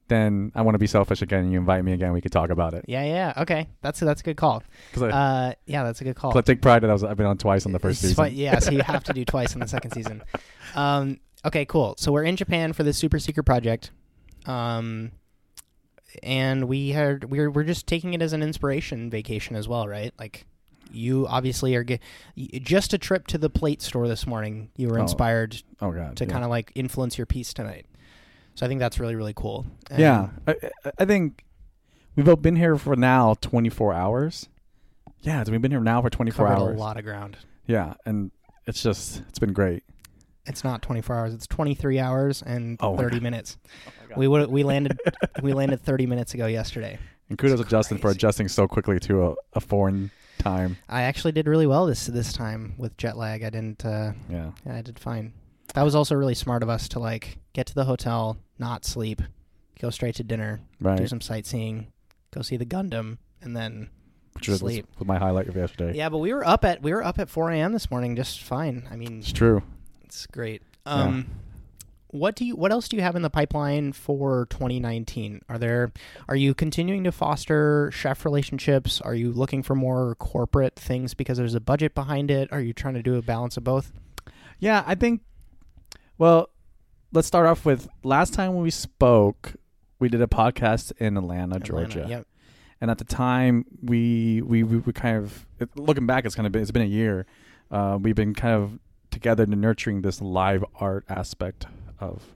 [0.07, 1.45] then I want to be selfish again.
[1.45, 3.33] and You invite me again, we could talk about it Yeah, yeah.
[3.37, 4.63] Okay, that's that's a good call.
[4.99, 6.37] I, Uh, yeah, that's a good call.
[6.37, 8.33] I take pride that I was I've been on twice on the first season.
[8.33, 10.23] yeah, so you have to do twice in the second season.
[10.75, 11.95] Um, okay, cool.
[11.97, 13.91] So we're in Japan for this super secret project,
[14.45, 15.11] um,
[16.23, 20.13] and we had we're we're just taking it as an inspiration vacation as well, right?
[20.19, 20.45] Like
[20.91, 21.99] you obviously are ge-
[22.61, 24.69] just a trip to the plate store this morning.
[24.77, 26.31] You were Oh, inspired oh god, to yeah.
[26.31, 27.85] kind of like influence your piece tonight.
[28.55, 29.65] So I think that's really really cool.
[29.91, 30.55] And Yeah, I,
[30.99, 31.43] I- think
[32.15, 34.47] we've all been here for now 24 hours.
[35.21, 36.75] Yeah, we've been here now for 24 covered hours.
[36.75, 37.37] a lot of ground.
[37.67, 38.31] Yeah, and
[38.67, 39.83] it's just it's been great.
[40.47, 41.33] It's not 24 hours.
[41.33, 43.23] It's 23 hours and Oh 30 God.
[43.23, 43.57] minutes.
[44.15, 44.97] We would we landed
[45.41, 46.97] we landed 30 minutes ago yesterday.
[47.27, 50.77] And kudos to Justin for adjusting so quickly to a, a foreign time.
[50.87, 53.43] I actually did really well this this time with jet lag.
[53.43, 53.83] I didn't.
[53.83, 55.33] Uh, Yeah, yeah, I did fine.
[55.73, 59.21] That was also really smart of us to like get to the hotel, not sleep,
[59.79, 60.97] go straight to dinner, right.
[60.97, 61.87] do some sightseeing,
[62.31, 63.89] go see the Gundam, and then
[64.33, 64.85] Which was, sleep.
[64.97, 65.97] was my highlight of yesterday.
[65.97, 66.09] yeah.
[66.09, 67.73] But we were up at we were up at 4 a.m.
[67.73, 68.87] this morning, just fine.
[68.91, 69.63] I mean, It's true.
[70.03, 70.61] it's great.
[70.85, 71.25] Um,
[72.07, 72.55] what do you?
[72.55, 75.41] What else do you have in the pipeline for 2019?
[75.49, 75.91] Are there?
[76.29, 79.01] Are you continuing to foster chef relationships?
[79.01, 82.47] Are you looking for more corporate things because there's a budget behind it?
[82.53, 83.91] Are you trying to do a balance of both?
[84.59, 85.23] Yeah, I think.
[86.17, 86.49] Well,
[87.15, 89.53] let's start off with last time when we spoke.
[89.99, 92.27] We did a podcast in Atlanta, Georgia, Yep.
[92.81, 96.51] and at the time we we we, we kind of looking back, it's kind of
[96.51, 97.25] been it's been a year.
[97.71, 101.65] Uh, we've been kind of together to nurturing this live art aspect
[101.99, 102.35] of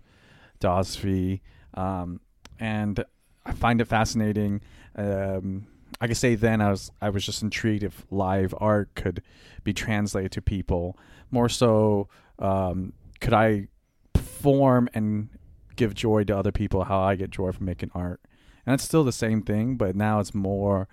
[0.62, 1.42] Dozfy,
[1.74, 2.22] um,
[2.60, 3.04] and
[3.46, 4.62] I find it fascinating.
[4.96, 5.68] Um,
[6.00, 9.22] I could say then I was I was just intrigued if live art could
[9.66, 10.98] be translated to people.
[11.30, 12.08] More so,
[12.40, 13.68] um, could I
[14.14, 15.30] perform and
[15.76, 18.22] give joy to other people how I get joy from making art?
[18.66, 20.88] And it's still the same thing, but now it's more.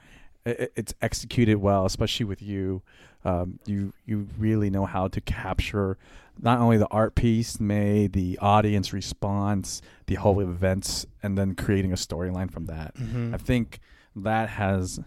[0.45, 2.83] It, it's executed well, especially with you.
[3.25, 5.99] Um, you you really know how to capture
[6.41, 11.93] not only the art piece may the audience response, the whole events, and then creating
[11.93, 12.95] a storyline from that.
[12.95, 13.35] Mm-hmm.
[13.35, 13.81] I think
[14.15, 15.01] that has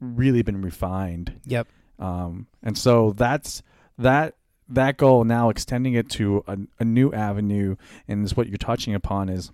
[0.00, 1.40] really been refined.
[1.46, 1.68] Yep.
[1.98, 3.62] Um, and so that's
[3.98, 4.34] that
[4.68, 7.76] that goal now extending it to a, a new avenue
[8.08, 9.50] and is what you're touching upon is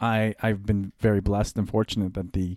[0.00, 2.56] I I've been very blessed and fortunate that the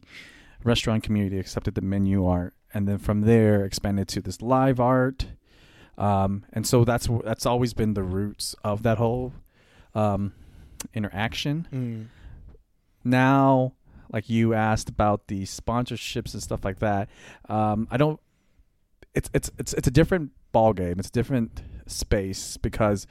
[0.64, 5.28] restaurant community accepted the menu art and then from there expanded to this live art
[5.98, 9.34] um, and so that's that's always been the roots of that whole
[9.94, 10.34] um,
[10.94, 12.06] interaction Mm.
[13.04, 13.74] now
[14.12, 17.10] like you asked about the sponsorships and stuff like that
[17.50, 18.20] um, i don't
[19.14, 23.06] it's it's it's it's a different ball game it's a different space because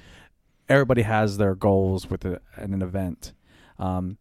[0.69, 3.33] everybody has their goals with a, an event
[3.79, 4.17] um,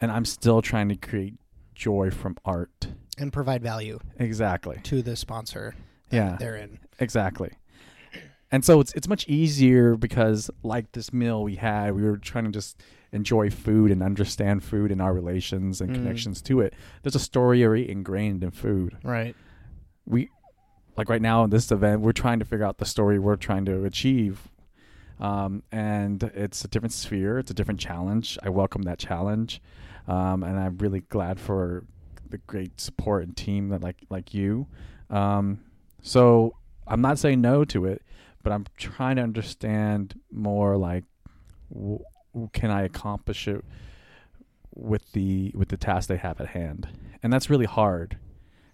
[0.00, 1.34] and i'm still trying to create
[1.74, 5.74] joy from art And provide value exactly to the sponsor.
[6.10, 6.36] Yeah.
[6.40, 6.78] They're in.
[6.98, 7.50] Exactly.
[8.50, 12.46] And so it's it's much easier because like this meal we had, we were trying
[12.46, 15.94] to just enjoy food and understand food and our relations and Mm.
[15.96, 16.74] connections to it.
[17.02, 18.96] There's a story already ingrained in food.
[19.04, 19.36] Right.
[20.06, 20.30] We
[20.98, 23.64] like right now in this event, we're trying to figure out the story we're trying
[23.66, 24.48] to achieve.
[25.20, 27.38] Um, and it's a different sphere.
[27.38, 28.36] It's a different challenge.
[28.42, 29.62] I welcome that challenge,
[30.06, 31.84] um, and I'm really glad for
[32.28, 34.66] the great support and team that like like you.
[35.08, 35.60] Um,
[36.02, 36.54] so
[36.86, 38.02] I'm not saying no to it,
[38.42, 41.04] but I'm trying to understand more like
[41.72, 42.04] w-
[42.52, 43.64] can I accomplish it
[44.74, 46.88] with the with the task they have at hand,
[47.22, 48.18] and that's really hard.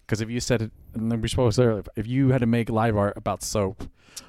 [0.06, 2.68] Because if you said it, and then we spoke earlier, if you had to make
[2.68, 3.84] live art about soap,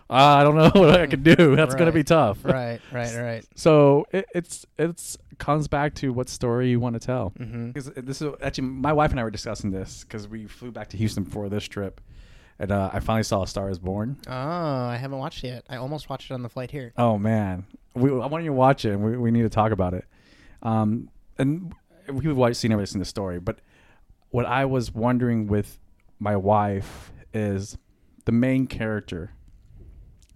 [0.09, 1.55] uh, I don't know what I could do.
[1.55, 2.39] That's gonna be tough.
[2.43, 3.45] right, right, right.
[3.55, 7.33] So it, it's it's comes back to what story you want to tell.
[7.39, 7.67] Mm-hmm.
[7.67, 10.89] Because this is actually my wife and I were discussing this because we flew back
[10.89, 11.99] to Houston for this trip,
[12.59, 14.17] and uh, I finally saw A Star Is Born.
[14.27, 15.65] Oh, I haven't watched it yet.
[15.69, 16.93] I almost watched it on the flight here.
[16.97, 18.91] Oh man, we I want you to watch it.
[18.91, 20.05] and We we need to talk about it.
[20.63, 21.73] Um, and
[22.07, 23.59] we've watched, seen everything in the story, but
[24.35, 25.79] what I was wondering with
[26.19, 27.77] my wife is
[28.25, 29.31] the main character.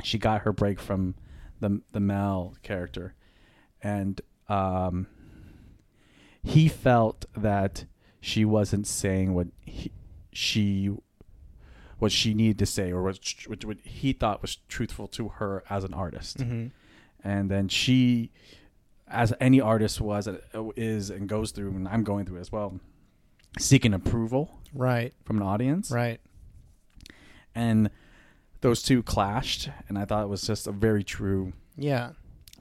[0.03, 1.15] She got her break from
[1.59, 3.13] the the male character,
[3.83, 5.07] and um,
[6.41, 7.83] he felt that
[8.21, 9.91] she wasn't saying what he,
[10.31, 10.89] she
[11.97, 15.63] what she needed to say or what, what, what he thought was truthful to her
[15.69, 16.67] as an artist Mm-hmm.
[17.27, 18.31] and then she
[19.09, 20.37] as any artist was uh,
[20.77, 22.79] is and goes through and i'm going through as well
[23.57, 26.19] seeking approval Right, from an audience right.
[27.55, 27.89] and
[28.61, 32.11] those two clashed and i thought it was just a very true Yeah,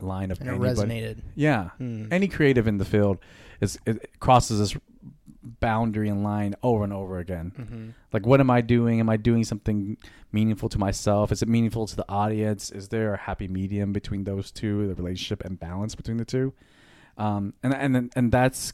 [0.01, 0.75] line of and it anybody.
[0.81, 1.19] resonated.
[1.35, 2.07] yeah Hmm.
[2.11, 3.19] any creative in the field
[3.61, 4.77] is it crosses this
[5.61, 7.89] boundary and line over and over again Mm-hmm.
[8.13, 9.97] like what am i doing am i doing something
[10.33, 14.25] meaningful to myself is it meaningful to the audience is there a happy medium between
[14.25, 16.53] those two the relationship and balance between the two
[17.19, 18.73] um and and and that's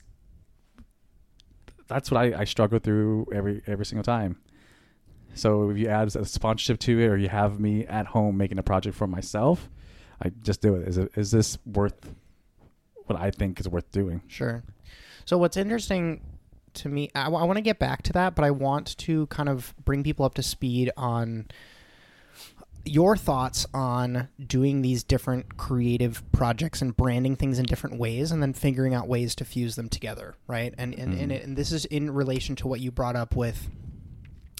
[1.86, 4.40] that's what i i struggle through every every single time.
[5.34, 8.58] So if you add a sponsorship to it or you have me at home making
[8.58, 9.68] a project for myself
[10.22, 10.88] i just do it.
[10.88, 12.14] Is it is this worth
[13.06, 14.22] what i think is worth doing?
[14.28, 14.62] Sure.
[15.24, 16.20] So what's interesting
[16.74, 19.74] to me, I, want to get back to that, but I want to kind of
[19.84, 21.46] bring people up to speed on
[22.86, 28.42] your thoughts on doing these different creative projects and branding things in different ways and
[28.42, 30.74] then figuring out ways to fuse them together right?
[30.76, 31.34] And and, and, Mhm.
[31.34, 33.70] it, and this is in relation to what you brought up with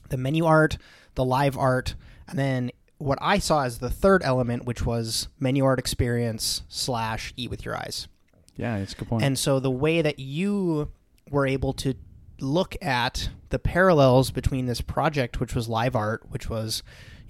[0.08, 0.78] the menu art
[1.14, 1.94] the live art
[2.28, 7.32] and then what i saw as the third element which was menu art experience slash
[7.37, 8.08] eat with your eyes.
[8.56, 9.22] Yeah it's a good point.
[9.24, 10.90] And so the way that you
[11.30, 11.94] were able to
[12.40, 16.82] look at the parallels between this project, which was live art, which was,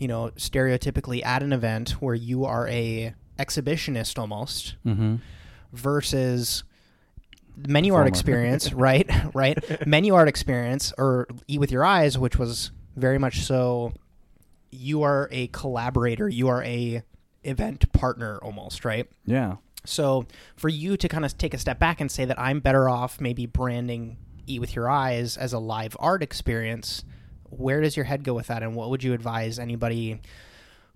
[0.04, 5.16] you know, stereotypically at an event where you are a exhibitionist almost, mm-hmm.
[5.72, 6.62] versus
[7.56, 9.08] menu art experience, right?
[9.32, 9.86] Right?
[9.86, 13.94] menu art experience or eat with your eyes, which was very much so
[14.70, 17.02] you are a collaborator, you are a
[17.42, 19.08] event partner almost, right?
[19.24, 22.60] yeah So for you to kind of take a step back and say that I'm
[22.60, 27.04] better off maybe branding Eat with Your Eyes as a live art experience,
[27.58, 28.62] where does your head go with that?
[28.62, 30.20] And what would you advise anybody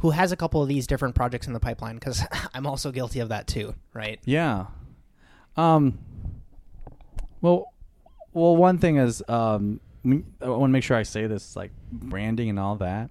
[0.01, 1.97] who has a couple of these different projects in the pipeline?
[1.97, 2.23] Because
[2.55, 4.21] I'm also guilty of that too, right?
[4.25, 4.67] Yeah.
[5.57, 5.99] Um.
[7.41, 7.73] Well,
[8.33, 12.51] well, one thing is, um, I want to make sure I say this, like branding
[12.51, 13.11] and all that.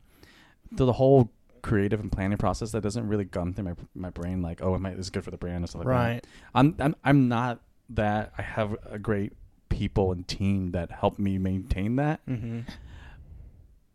[0.72, 1.32] The whole
[1.62, 4.42] creative and planning process, that doesn't really gun through my my brain.
[4.42, 5.94] Like, oh, it might, this is good for the brand and stuff like that.
[5.94, 6.28] Right.
[6.54, 8.34] I'm I'm I'm not that.
[8.38, 9.34] I have a great
[9.70, 12.26] people and team that help me maintain that.
[12.26, 12.62] Mm-hmm.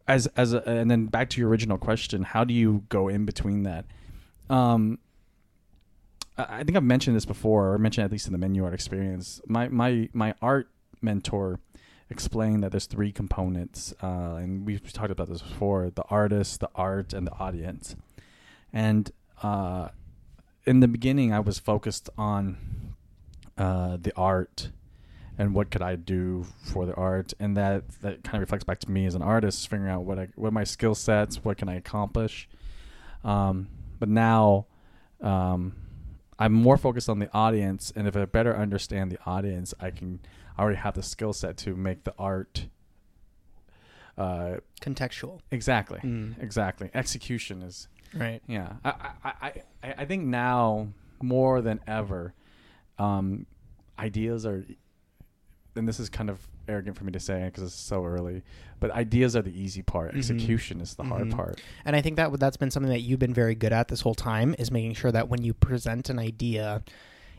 [0.08, 3.24] As as a, and then back to your original question, how do you go in
[3.24, 3.84] between that?
[4.50, 4.98] Um,
[6.36, 9.40] I think I've mentioned this before, or mentioned at least in the menu art experience.
[9.46, 10.68] My my my art
[11.00, 11.60] mentor
[12.10, 16.70] explained that there's three components, uh, and we've talked about this before: the artist, the
[16.74, 17.94] art, and the audience.
[18.72, 19.10] And
[19.42, 19.88] uh,
[20.64, 22.56] in the beginning, I was focused on
[23.58, 24.70] uh, the art
[25.38, 28.78] and what could I do for the art, and that that kind of reflects back
[28.80, 31.56] to me as an artist, figuring out what I what are my skill sets, what
[31.58, 32.48] can I accomplish.
[33.24, 33.68] Um,
[33.98, 34.66] but now,
[35.20, 35.74] um,
[36.38, 40.20] I'm more focused on the audience, and if I better understand the audience, I can
[40.58, 42.66] I already have the skill set to make the art.
[44.18, 45.40] Uh, Contextual.
[45.50, 46.34] exactly, Mm.
[46.42, 46.90] exactly.
[46.92, 48.42] Execution is Right.
[48.46, 50.88] yeah, I I, I, I I think now
[51.22, 52.34] more than ever,
[52.98, 53.46] um,
[53.98, 54.64] ideas are,
[55.76, 58.42] and this is kind of arrogant for me to say because it's so early,
[58.80, 60.12] but ideas are the easy part.
[60.14, 60.18] Mhm.
[60.18, 61.34] Execution is the hard Mhm.
[61.36, 61.60] part.
[61.84, 64.14] And I think that that's been something that you've been very good at this whole
[64.14, 66.82] time is making sure that when you present an idea,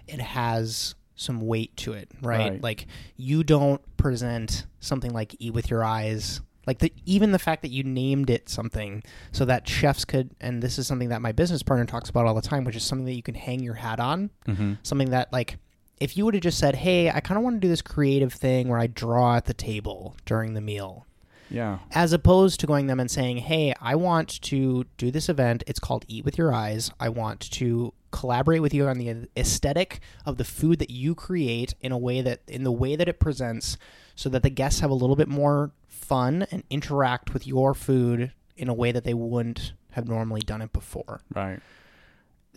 [0.08, 2.52] it has some weight to it, right?
[2.54, 2.64] Right.
[2.64, 7.62] Like you don't present something like eat with your eyes Like the even the fact
[7.64, 9.04] that you named it something
[9.34, 12.34] so that chefs could and this is something that my business partner talks about all
[12.34, 14.30] the time, which is something that you can hang your hat on.
[14.48, 14.74] Mm-hmm.
[14.82, 15.58] Something that like
[16.04, 18.34] if you would have just said, "Hey, I kind of want to do this creative
[18.34, 21.06] thing where I draw at the table during the meal."
[21.50, 21.80] Yeah.
[21.92, 25.64] as opposed to going them and saying, "Hey, I want to do this event.
[25.68, 26.90] It's called Eat with Your Eyes.
[27.00, 31.76] I want to collaborate with you on the aesthetic of the food that you create
[31.80, 33.78] in a way that in the way that it presents
[34.16, 38.32] so that the guests have a little bit more fun and interact with your food
[38.58, 41.60] in a way that they wouldn't have normally done it before." Right.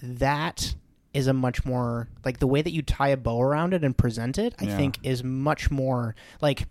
[0.03, 0.74] That
[1.17, 3.97] is a much more like the way that you tie a bow around it and
[3.97, 4.77] present it, I Yeah.
[4.77, 6.67] think is much more like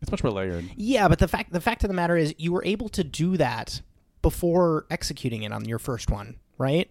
[0.00, 0.64] It's much more layered.
[0.76, 3.36] yeah, but the fact the fact of the matter is you were able to do
[3.36, 3.82] that
[4.22, 6.88] before executing it on your first one, right?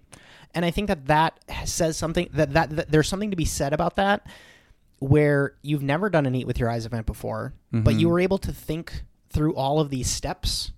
[0.53, 3.71] And I think that that says something that, that that there's something to be said
[3.73, 4.27] about that
[4.99, 8.11] where you've never done an eat with your eyes event before, but you Mhm.
[8.11, 10.73] were able to think through all of these steps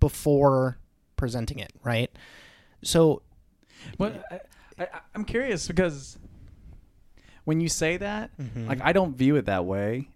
[0.00, 0.78] before
[1.16, 2.10] presenting it, right?
[2.82, 3.22] So
[3.98, 4.12] Well,
[4.78, 6.18] I, I'm curious because
[7.44, 8.68] when you say that, Mhm.
[8.68, 10.08] like I don't view it that way,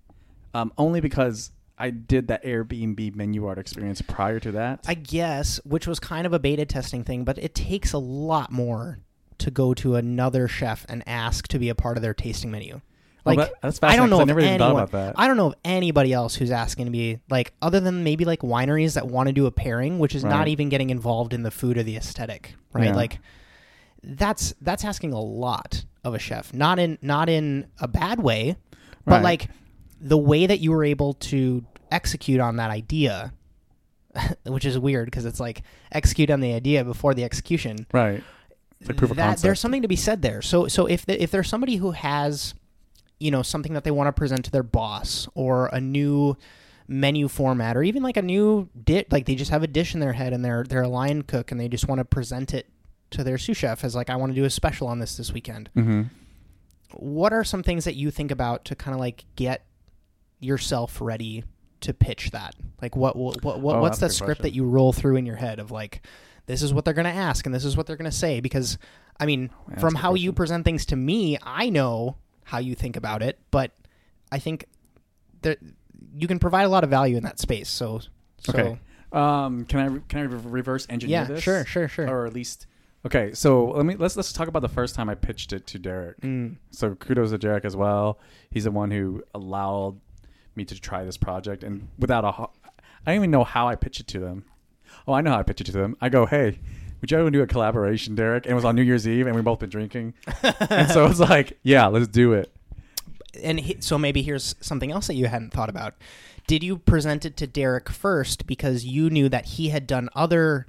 [0.55, 4.81] um, only because I did that Airbnb menu art experience prior to that.
[4.87, 8.51] I guess, which was kind of a beta testing thing, but it takes a lot
[8.53, 8.99] more
[9.39, 12.81] to go to another chef and ask to be a part of their tasting menu.
[13.27, 14.21] Like that- that's I don't know.
[14.21, 15.15] I never even thought about that.
[15.19, 18.41] I don't know of anybody else who's asking to be like other than maybe like
[18.41, 21.51] wineries that want to do a pairing, which is not even getting involved in the
[21.51, 22.85] food or the aesthetic, right?
[22.87, 22.95] Yeah.
[22.95, 23.19] Like
[24.03, 26.53] that's that's asking a lot of a chef.
[26.55, 28.57] Not in not in a bad way,
[29.05, 29.22] but Right.
[29.22, 29.49] like
[30.01, 33.32] the way that you were able to execute on that idea
[34.44, 38.22] which is weird because it's like execute on the idea before the execution right.
[38.80, 40.42] Like that there's something to be said there.
[40.42, 42.55] So so if the, if there's somebody who has
[43.18, 46.36] you know something that they want to present to their boss or a new
[46.88, 50.01] menu format or even like a new dish like they just have a dish in
[50.01, 52.68] their head and they're they're a line cook and they just want to present it
[53.11, 55.33] to their sous chef as like I want to do a special on this this
[55.33, 55.71] weekend.
[55.75, 56.03] hmm
[56.95, 59.65] What are some things that you think about to kind of like get
[60.41, 61.45] yourself ready
[61.81, 62.55] to pitch that?
[62.83, 64.93] Like what what, what, what Oh, what's the that's a good script that you roll
[64.93, 66.03] through in your head of like
[66.47, 68.41] this is what they're going to ask and this is what they're going to say
[68.41, 68.79] because
[69.19, 73.23] I mean from how you present things to me, I know how you think about
[73.23, 73.73] it, but
[74.31, 74.67] I think
[75.43, 75.59] that
[76.15, 77.69] you can provide a lot of value in that space.
[77.69, 78.01] So,
[78.39, 78.79] so Okay.
[79.13, 81.43] Um, can I can I re- reverse engineer yeah, this?
[81.43, 82.09] sure, sure, sure.
[82.09, 82.67] Or at least
[83.07, 83.33] okay.
[83.33, 86.21] So let me let's let's talk about the first time I pitched it to Derek.
[86.21, 88.19] Mm, So kudos to Derek as well.
[88.51, 89.99] He's the one who allowed
[90.55, 92.53] me to try this project, and without a, ho-
[93.07, 94.45] I don't even know how I pitched it to them.
[95.07, 95.97] Oh, I know how I pitched it to them.
[96.01, 96.59] I go, hey,
[97.01, 98.45] would you ever do a collaboration, Derek?
[98.47, 100.15] And it was on New Year's Eve, and we both been drinking,
[100.71, 102.51] and so it's like, yeah, let's do it.
[103.43, 105.95] and he, so maybe here's something else that you hadn't thought about.
[106.47, 110.67] Did you present it to Derek first because you knew that he had done other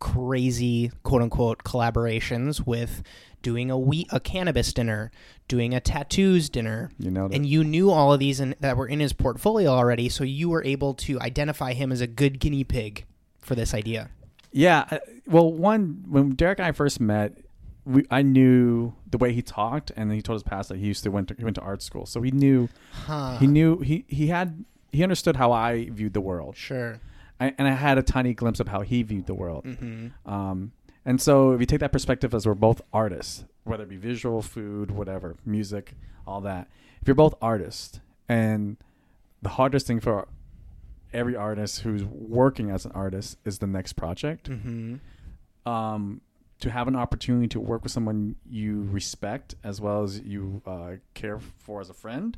[0.00, 3.02] crazy quote unquote collaborations with
[3.42, 5.10] doing a wheat a cannabis dinner,
[5.48, 8.86] doing a tattoos dinner, You know, and you knew all of these in, that were
[8.88, 12.64] in his portfolio already, so you were able to identify him as a good guinea
[12.64, 13.04] pig
[13.40, 14.08] for this idea.
[14.52, 14.86] Yeah.
[14.90, 17.36] uh, Well, one when Derek and I first met,
[17.84, 21.02] we, I knew the way he talked, and he told his past that he used
[21.04, 23.36] to went to, he went to art school, so he knew Huh.
[23.38, 26.98] he knew he he had he understood how I viewed the world, Sure.
[27.40, 29.64] I, and I had a tiny glimpse of how he viewed the world.
[29.64, 30.72] hmm Um,
[31.04, 34.40] and so if you take that perspective as we're both artists, whether it be visual,
[34.40, 35.94] food, whatever, music,
[36.26, 36.68] all that,
[37.02, 38.76] if you're both artists, and
[39.42, 40.26] the hardest thing for
[41.12, 44.96] every artist who's working as an artist is the next project hmm
[45.66, 46.20] um,
[46.60, 50.92] to have an opportunity to work with someone you respect as well as you uh,
[51.14, 52.36] care for as a friend,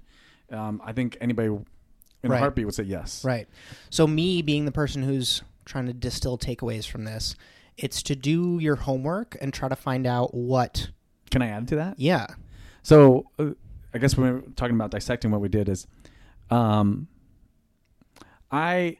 [0.51, 1.51] um, I think anybody
[2.27, 2.39] in Right.
[2.39, 3.25] a heartbeat would say yes.
[3.25, 3.49] Right.
[3.91, 7.35] So me being the person who's trying to distill takeaways from this,
[7.77, 10.91] it's to do your homework and try to find out what.
[11.31, 11.99] Can I add to that?
[11.99, 12.27] Yeah.
[12.83, 13.51] So uh,
[13.95, 15.87] I guess when we're talking about dissecting, what we did is,
[16.51, 17.09] um,
[18.51, 18.99] I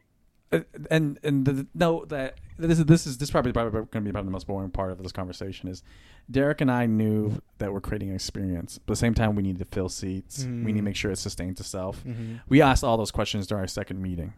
[0.91, 4.01] and and the, no that this is this is this is probably probably going to
[4.01, 5.83] be probably the most boring part of this conversation is
[6.31, 9.43] Derek and I knew that we're creating an experience, but at the same time we
[9.43, 10.45] need to fill seats.
[10.45, 10.85] We need to Mm.
[10.85, 12.03] make sure it sustains itself.
[12.05, 12.37] Mm-hmm.
[12.49, 14.33] We asked all those questions during our second meeting.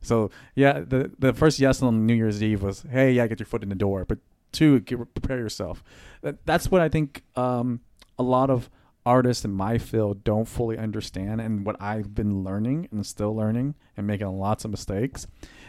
[0.00, 3.46] So yeah, the the first yes on New Year's Eve was, hey, yeah, get your
[3.46, 4.04] foot in the door.
[4.04, 4.18] But
[4.52, 5.82] two, get, prepare yourself.
[6.22, 7.80] That, that's what I think um,
[8.18, 8.70] a lot of
[9.08, 13.74] artists in my field don't fully understand, and what I've been learning and still learning
[13.96, 15.26] and making lots of mistakes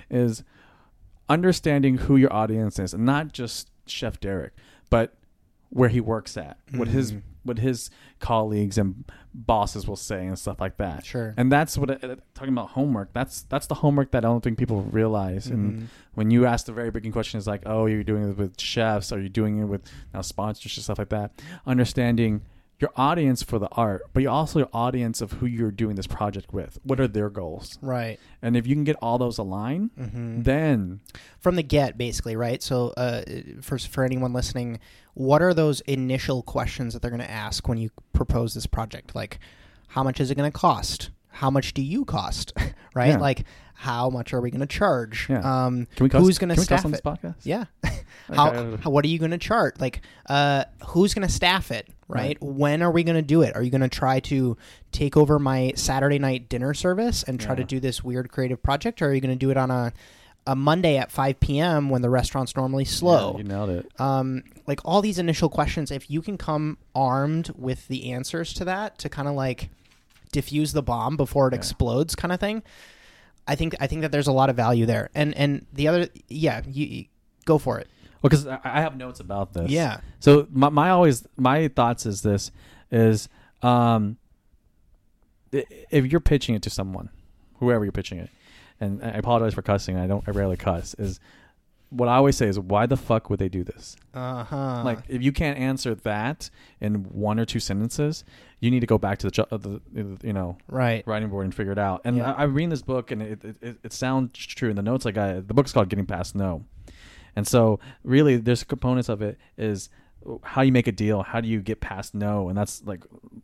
[0.09, 0.43] is
[1.27, 4.53] understanding who your audience is, and not just Chef Derek,
[4.89, 5.15] but
[5.69, 7.21] where he works at, what his Mhm.
[7.43, 11.05] what his colleagues and bosses will say and stuff like that.
[11.05, 11.33] Sure.
[11.37, 13.13] And that's what uh, talking about homework.
[13.13, 15.47] That's that's the homework that I don't think people realize.
[15.47, 15.83] And Mhm.
[16.15, 19.11] when you ask the very beginning question is like, oh, you're doing it with chefs,
[19.13, 19.81] are you doing it with
[20.13, 21.31] now sponsors and stuff like that?
[21.65, 22.41] Understanding
[22.79, 26.07] your audience for the art, but you also your audience of who you're doing this
[26.07, 26.79] project with.
[26.83, 27.77] What are their goals?
[27.81, 28.19] Right.
[28.41, 31.01] And if you can get all those aligned, hmm then
[31.39, 32.61] From the get, basically, right?
[32.63, 33.23] So, uh,
[33.61, 34.79] for for anyone listening,
[35.13, 39.15] what are those initial questions that they're going to ask when you propose this project?
[39.15, 39.39] Like,
[39.89, 41.09] how much is it going to cost?
[41.31, 42.53] How much do you cost?
[42.93, 43.09] right?
[43.09, 43.17] Yeah.
[43.17, 45.27] Like, how much are we going to charge?
[45.29, 45.39] Yeah.
[45.39, 47.03] Um, can we cuss, Who's we cuss staff on this it?
[47.03, 47.35] podcast?
[47.43, 47.65] yeah.
[48.33, 49.79] how, how what are you going to chart?
[49.79, 51.87] Like, uh, who's going to staff it?
[52.07, 52.41] Right?
[52.41, 53.55] When are we going to do it?
[53.55, 54.57] Are you going to try to
[54.91, 59.01] take over my Saturday night dinner service and try to do this weird creative project,
[59.01, 59.93] or are you going to do it on a
[60.47, 61.89] a Monday at 5 p.m.
[61.89, 63.33] when the restaurant's normally slow?
[63.33, 64.01] Yeah, you nailed it.
[64.01, 68.65] um, like all these initial questions, if you can come armed with the answers to
[68.65, 69.69] that to kind of like
[70.31, 71.57] diffuse the bomb before it Yeah.
[71.57, 72.63] explodes, kind of thing.
[73.47, 75.09] I think I think that there's a lot of value there.
[75.15, 77.05] And and the other, yeah, you, you
[77.45, 77.87] go for it.
[78.21, 79.71] Well, because I I have notes about this.
[79.71, 80.01] Yeah.
[80.19, 82.51] So my, my always my thoughts is this
[82.91, 83.27] is
[83.63, 84.17] um
[85.51, 87.09] if you're pitching it to someone,
[87.59, 88.29] whoever you're pitching it,
[88.79, 89.97] and I apologize for cussing.
[89.97, 90.23] I don't.
[90.27, 90.93] I rarely cuss.
[90.99, 91.19] Is
[91.89, 93.95] what I always say is why the fuck would they do this?
[94.13, 94.81] Uh huh.
[94.83, 98.23] like if you can't answer that in one or two sentences,
[98.59, 99.81] you need to go back to the, ju- uh, the
[100.23, 101.05] you know right.
[101.07, 102.01] writing board and figure it out.
[102.05, 102.33] And Yeah.
[102.33, 104.69] I, I read this book, and it, it, it, it sounds true.
[104.69, 106.65] In the notes I got, the book's called Getting Past No.
[107.35, 109.89] And so, really, there's components of it is
[110.43, 111.23] how you make a deal.
[111.23, 112.49] How do you get past no?
[112.49, 113.03] And that's like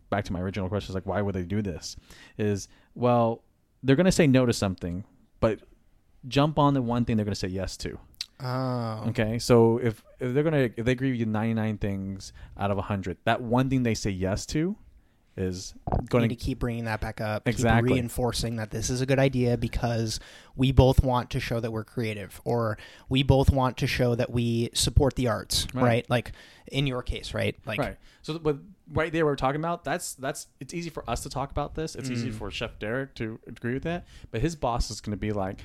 [0.09, 1.95] back to my original question: is like, why would they do this?
[2.37, 3.43] Is well,
[3.81, 5.03] they're going to say no to something,
[5.39, 5.59] but
[6.27, 7.97] jump on the one thing they're going to say yes to.
[8.39, 9.05] Oh.
[9.09, 12.77] Okay, so if, if they're gonna if they agree with you 99 things out of
[12.77, 14.75] 100, that one thing they say yes to
[15.37, 15.73] is
[16.09, 17.45] going to keep bringing that back up.
[17.45, 17.89] Exactly.
[17.89, 20.19] Keep reinforcing that this is a good idea because
[20.55, 22.77] we both want to show that we're creative, or
[23.09, 25.83] we both want to show that we support the arts, right?
[25.83, 26.09] Right.
[26.09, 26.31] Like
[26.71, 27.55] in your case, right?
[27.65, 27.97] Like, right.
[28.21, 28.59] So, but
[28.91, 31.95] right there, we're talking about that's that's it's easy for us to talk about this.
[31.95, 32.35] It's easy Mm.
[32.35, 35.59] for Chef Derek to agree with that, but his boss is going to be like,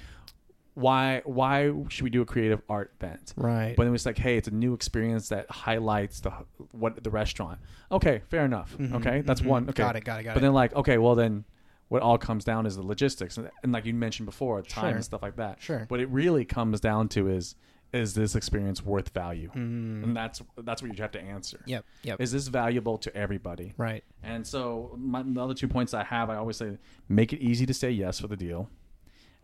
[0.74, 3.34] why why should we do a creative art event?
[3.36, 3.74] right.
[3.76, 6.32] But then it's like, hey, it's a new experience that highlights the
[6.72, 7.58] what the restaurant.
[7.90, 8.76] Okay, fair enough.
[8.78, 9.46] Mhm, Okay, that's mhm.
[9.46, 9.62] one.
[9.70, 10.04] Okay, Got it.
[10.04, 10.24] Got it.
[10.24, 10.40] Got but it.
[10.40, 11.44] But then like, okay, well then,
[11.88, 14.94] what all comes down is the logistics, and, and like you mentioned before, time Sure.
[14.96, 15.60] and stuff like that.
[15.60, 15.86] Sure.
[15.88, 17.56] What it really comes down to is,
[17.92, 19.50] is this experience worth value?
[19.50, 20.04] Mm.
[20.04, 21.60] And that's that's what you have to answer.
[21.66, 21.84] Yep.
[22.04, 22.20] Yep.
[22.20, 23.74] Is this valuable to everybody?
[23.76, 24.04] right.
[24.22, 27.66] And so my, the other two points I have, I always say, make it easy
[27.66, 28.68] to say yes for the deal,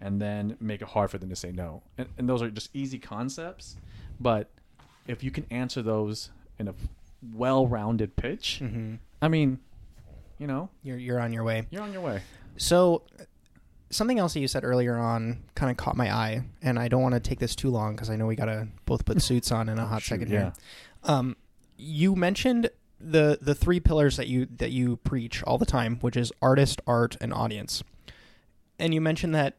[0.00, 1.82] and then make it hard for them to say no.
[1.98, 3.76] And, and those are just easy concepts,
[4.20, 4.50] but
[5.06, 6.74] if you can answer those in a
[7.34, 9.58] well-rounded pitch, hmm I mean,
[10.38, 11.66] you know, You're you're on your way.
[11.70, 12.20] you're on your way.
[12.58, 13.02] So,
[13.90, 17.02] something else that you said earlier on kind of caught my eye, and I don't
[17.02, 19.68] want to take this too long because I know we gotta both put suits on
[19.70, 20.38] in a hot Shoot, second yeah.
[20.38, 20.52] here.
[21.04, 21.36] Um,
[21.78, 22.68] you mentioned
[23.00, 26.80] the the three pillars that you that you preach all the time, which is artist,
[26.86, 27.82] art, and audience.
[28.78, 29.56] And you mentioned that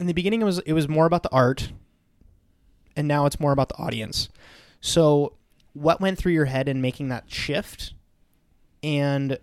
[0.00, 1.72] in the beginning it was it was more about the art,
[2.96, 4.30] and now it's more about the audience.
[4.80, 5.34] So,
[5.74, 7.92] what went through your head in making that shift,
[8.82, 9.38] and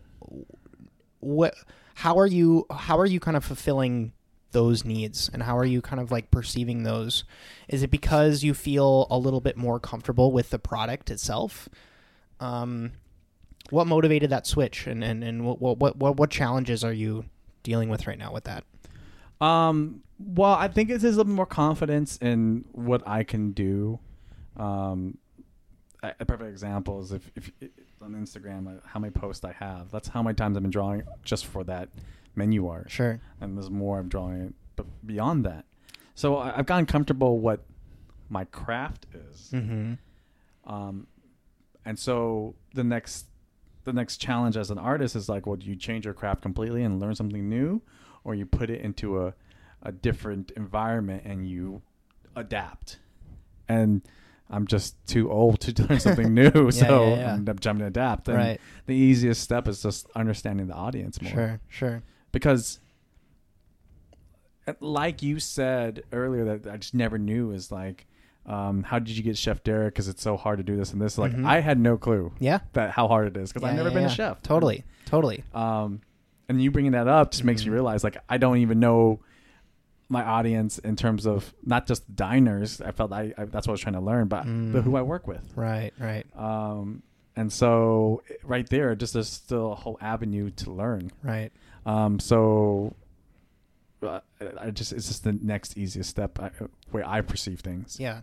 [1.19, 1.53] what?
[1.95, 2.65] How are you?
[2.71, 4.13] How are you kind of fulfilling
[4.51, 7.23] those needs, and how are you kind of like perceiving those?
[7.67, 11.69] Is it because you feel a little bit more comfortable with the product itself?
[12.39, 12.93] Um,
[13.69, 17.25] what motivated that switch, and and and what what what what challenges are you
[17.61, 18.63] dealing with right now with that?
[19.41, 23.99] Um, well, I think it's a little more confidence in what I can do.
[24.55, 25.17] Um,
[26.01, 27.51] a, a perfect example is if, if
[28.01, 29.91] on Instagram, uh, how many posts I have.
[29.91, 31.89] That's how many times I've been drawing just for that
[32.35, 33.19] menu art, Sure.
[33.41, 35.65] and there's more I'm drawing, but beyond that.
[36.15, 37.61] So I, I've gotten comfortable what
[38.29, 39.49] my craft is.
[39.53, 39.93] Mm-hmm.
[40.71, 41.07] Um,
[41.85, 43.27] and so the next
[43.85, 46.83] the next challenge as an artist is like, well, do you change your craft completely
[46.83, 47.81] and learn something new,
[48.28, 49.34] or you put it into a
[49.82, 51.82] a different environment and you
[52.36, 52.99] adapt?
[53.69, 54.01] And
[54.49, 57.34] I'm just too old to learn something new, so yeah, yeah.
[57.34, 58.28] I'm jumping to adapt.
[58.28, 58.61] And Right.
[58.86, 61.59] the easiest step is just understanding the audience more Sure.
[61.69, 62.03] Sure.
[62.32, 62.80] because
[64.67, 68.05] uh, like you said earlier that I just never knew is like
[68.45, 71.01] um, how did you get Chef Derek because it's so hard to do this and
[71.01, 71.45] this like Mhm.
[71.45, 72.59] I had no clue Yeah.
[72.73, 74.09] that how hard it is because Yeah, I've never yeah, been yeah.
[74.09, 74.84] a chef Totally.
[75.05, 75.43] Totally.
[75.53, 75.99] um,
[76.49, 77.75] and you bringing that up just makes you Mhm.
[77.75, 79.19] realize like I don't even know
[80.09, 83.73] my audience in terms of not just diners I felt I, I that's what I
[83.73, 84.71] was trying to learn but Mm.
[84.71, 85.91] but who I work with Right.
[85.99, 86.25] Right.
[86.37, 87.03] um,
[87.35, 91.11] and so right there, just there's still a whole avenue to learn.
[91.21, 91.51] Right.
[91.85, 92.95] Um, so
[94.01, 94.21] uh,
[94.59, 96.49] I just it's just the next easiest step I,
[96.91, 97.97] way I perceive things.
[97.99, 98.21] Yeah.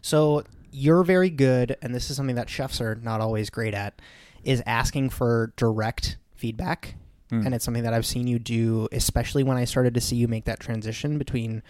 [0.00, 0.42] So
[0.72, 4.00] you're very good, and this is something that chefs are not always great at,
[4.42, 6.96] is asking for direct feedback.
[7.30, 7.44] Mm.
[7.46, 10.28] And it's something that I've seen you do, especially when I started to see you
[10.28, 11.62] make that transition between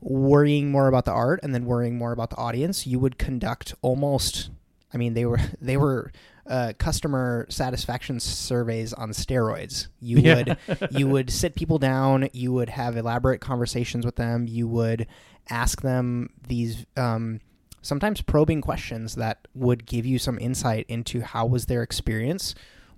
[0.00, 2.86] worrying more about the art and then worrying more about the audience.
[2.86, 4.50] You would conduct almost,
[4.92, 6.12] I mean, they were they were
[6.46, 9.88] uh, customer satisfaction surveys on steroids.
[10.00, 10.34] You Yeah.
[10.36, 10.58] would
[10.90, 12.28] you would sit people down.
[12.32, 14.46] You would have elaborate conversations with them.
[14.46, 15.06] You would
[15.50, 17.40] ask them these um,
[17.82, 22.54] sometimes probing questions that would give you some insight into how was their experience.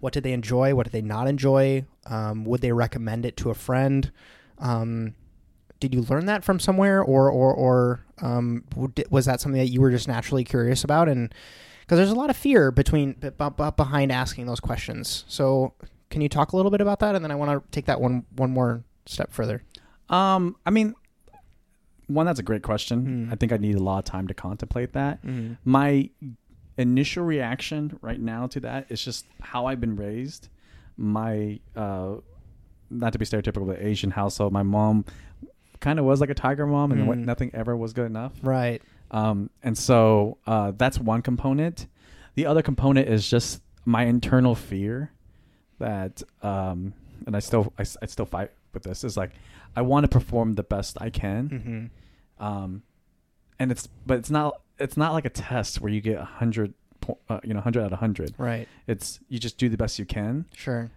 [0.07, 0.73] What did they enjoy?
[0.73, 1.85] What did they not enjoy?
[2.09, 4.13] Um, would they recommend it to a friend?
[4.61, 5.17] Um,
[5.81, 8.63] did you learn that from somewhere, or or or um,
[9.11, 11.09] was that something that you were just naturally curious about?
[11.09, 11.35] And
[11.81, 15.25] because there's a lot of fear between b- b- behind asking those questions.
[15.27, 15.75] So
[16.09, 17.17] can you talk a little bit about that?
[17.17, 19.65] And then I want to take that one one more step further.
[20.09, 20.95] Um, I mean,
[22.07, 23.27] one that's a great question.
[23.27, 23.33] Hmm.
[23.33, 25.21] I think I need a lot of time to contemplate that.
[25.27, 25.55] Mm-hmm.
[25.65, 26.11] My
[26.79, 30.49] initial reaction right now to that is just how I've been raised.
[30.97, 32.16] My uh,
[32.91, 34.53] not to be stereotypical, but Asian household.
[34.53, 35.05] My mom
[35.81, 37.24] kind of was like a tiger mom, and what, Mm.
[37.27, 38.33] nothing ever was good enough.
[38.43, 38.81] Right.
[39.11, 41.87] Um, and so uh, that's one component.
[42.35, 45.11] The other component is just my internal fear
[45.79, 46.93] that, um,
[47.27, 49.05] and I still I still fight with this.
[49.05, 49.33] Is like
[49.74, 51.91] I want to perform the best I can,
[52.41, 52.45] Mm-hmm.
[52.45, 52.83] um,
[53.59, 56.74] and it's but it's not it's not like a test where you get a hundred,
[57.01, 58.35] po- uh, you know, hundred out of hundred.
[58.39, 58.68] Right.
[58.87, 60.91] It's you just do the best you can, Sure.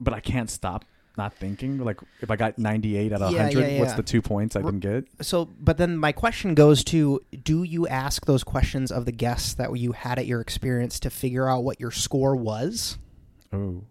[0.00, 0.84] but I can't stop
[1.18, 1.78] not thinking.
[1.78, 4.54] Like if I got ninety eight out of Yeah, hundred, yeah, what's the two points
[4.56, 5.06] I didn't get?
[5.22, 9.54] So, but then my question goes to: Do you ask those questions of the guests
[9.54, 12.98] that you had at your experience to figure out what your score was?
[13.52, 13.84] Oh,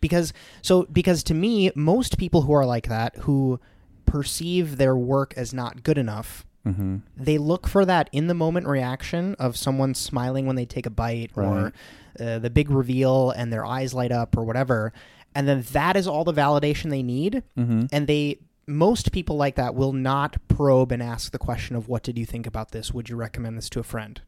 [0.00, 3.60] because so because to me most people who are like that who
[4.06, 6.96] perceive their work as not good enough mm-hmm.
[7.16, 10.90] they look for that in the moment reaction of someone smiling when they take a
[10.90, 11.72] bite or
[12.20, 14.92] uh, the big reveal and their eyes light up or whatever
[15.34, 17.86] and then that is all the validation they need Mm-hmm.
[17.92, 22.02] and they most people like that will not probe and ask the question of what
[22.02, 24.22] did you think about this would you recommend this to a friend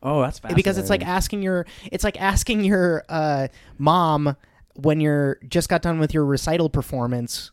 [0.00, 0.54] Oh, that's fascinating.
[0.56, 3.48] because it's like asking your it's like asking your uh,
[3.78, 4.36] mom
[4.76, 7.50] when you're just got done with your recital performance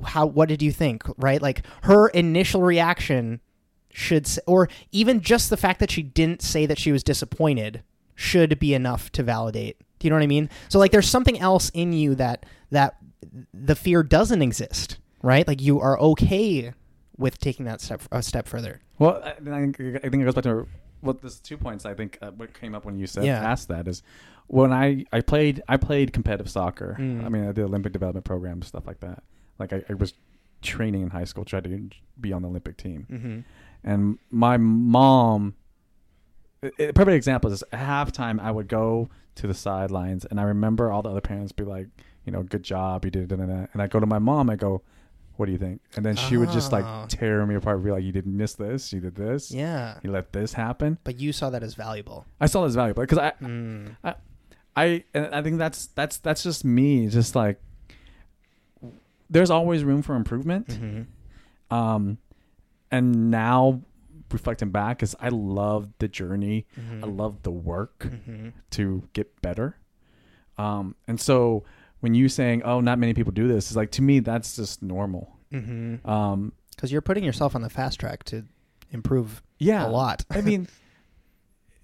[0.00, 3.40] how what did you think right like her initial reaction
[3.92, 7.82] should or even just the fact that she didn't say that she was disappointed
[8.14, 11.38] should be enough to validate do you know what i mean so like there's something
[11.40, 12.96] else in you that that
[13.52, 16.72] the fear doesn't exist right like you are okay
[17.18, 19.34] with taking that step a step further Well, I, I
[19.72, 20.66] think I think it goes back to
[21.02, 21.86] well, there's two points.
[21.86, 23.40] I think uh, what came up when you said Yeah.
[23.42, 24.02] asked that is
[24.48, 26.96] when I I played I played competitive soccer.
[27.00, 27.24] Mm.
[27.24, 29.22] I mean, I did Olympic development programs, stuff like that.
[29.60, 30.14] Like I, I was
[30.62, 31.90] training in high school, tried to
[32.20, 33.40] be on the Olympic team, mm-hmm.
[33.84, 35.54] and my mom.
[36.62, 38.38] A perfect example is at halftime.
[38.40, 41.86] I would go to the sidelines, and I remember all the other parents be like,
[42.26, 44.50] you know, good job, you did it, and I go to my mom.
[44.50, 44.82] I go,
[45.36, 45.80] what do you think?
[45.96, 47.06] And then she would just like Oh.
[47.08, 50.34] tear me apart, be like, you didn't miss this, you did this, yeah you let
[50.34, 50.98] this happen.
[51.02, 53.94] but you saw that as valuable I saw this valuable because I, mm.
[54.76, 57.08] I, and I think that's that's that's just me.
[57.08, 57.58] Just like
[59.30, 60.66] there's always room for improvement.
[60.68, 61.74] Mm-hmm.
[61.74, 62.18] Um,
[62.90, 63.82] and now
[64.32, 66.66] reflecting back, is I love the journey.
[66.78, 67.04] Mm-hmm.
[67.04, 68.48] I love the work Mm-hmm.
[68.70, 69.76] to get better.
[70.58, 71.64] Um, and so
[72.00, 74.82] when you saying, "Oh, not many people do this," is like to me that's just
[74.82, 75.36] normal.
[75.52, 76.08] Mm-hmm.
[76.08, 78.44] Um, Because you're putting yourself on the fast track to
[78.90, 80.24] improve yeah, a lot.
[80.30, 80.68] I mean,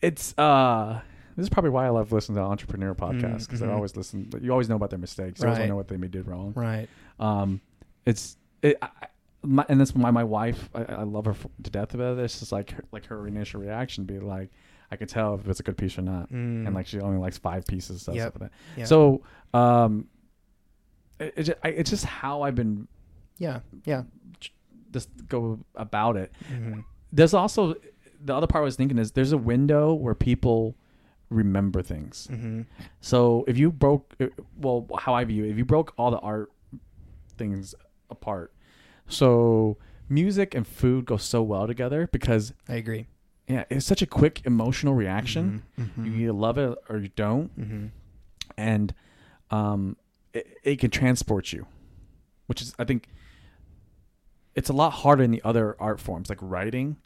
[0.02, 1.00] it's uh,
[1.36, 3.66] this is probably why I love listening to entrepreneur podcasts because mhm.
[3.66, 4.30] they always listen.
[4.40, 5.40] You always know about their mistakes.
[5.40, 5.68] You always Right.
[5.68, 6.52] know what they did wrong.
[6.56, 6.88] right.
[7.18, 7.60] Um,
[8.04, 8.88] it's it, I,
[9.42, 10.68] my, and that's why my wife.
[10.74, 12.40] I, I love her to death about this.
[12.42, 14.50] It's like her, like her initial reaction be like,
[14.90, 16.66] I could tell if it's a good piece or not, Mm.
[16.66, 18.02] and like she only likes five pieces.
[18.02, 18.30] Stuff, Yep.
[18.32, 18.88] stuff like that.
[18.88, 19.22] So,
[19.54, 20.06] um,
[21.18, 22.88] it, it, I, it's just how I've been
[23.38, 24.02] yeah, yeah.
[24.92, 26.32] just go about it.
[26.50, 26.80] Mm-hmm.
[27.12, 27.74] There's also
[28.24, 30.74] the other part I was thinking is there's a window where people
[31.30, 32.28] remember things.
[32.30, 32.62] Mm-hmm.
[33.00, 34.26] So if you broke, uh,
[34.58, 36.50] well, how I view it, if you broke all the art
[37.36, 37.74] things
[38.10, 38.52] apart,
[39.08, 39.76] so
[40.08, 43.06] music and food go so well together because I agree.
[43.48, 45.62] yeah, it's such a quick emotional reaction.
[45.78, 46.04] Mm-hmm.
[46.06, 47.86] You either love it or you don't, Mm-hmm.
[48.56, 48.94] and
[49.50, 49.96] um,
[50.32, 51.66] it, it can transport you,
[52.46, 53.08] which is I think
[54.54, 56.96] it's a lot harder in the other art forms like writing.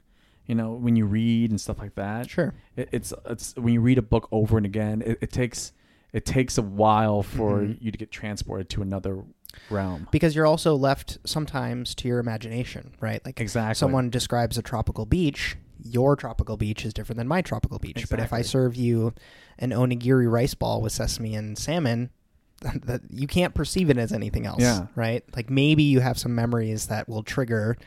[0.47, 2.29] you know, when you read and stuff like that.
[2.29, 2.55] Sure.
[2.77, 5.73] It, it's it's when you read a book over and again, it, it takes
[6.13, 7.79] it takes a while for Mhm.
[7.81, 9.23] you to get transported to another
[9.71, 10.09] realm.
[10.11, 13.25] Because you're also left sometimes to your imagination, right?
[13.25, 13.75] Like Exactly.
[13.75, 18.07] someone describes a tropical beach, your tropical beach is different than my tropical beach.
[18.11, 19.15] But if I serve you
[19.59, 22.11] an onigiri rice ball with sesame and salmon,
[22.85, 24.87] that you can't perceive it as anything else, Yeah.
[24.95, 25.25] right?
[25.35, 27.79] Like maybe you have some memories that will trigger,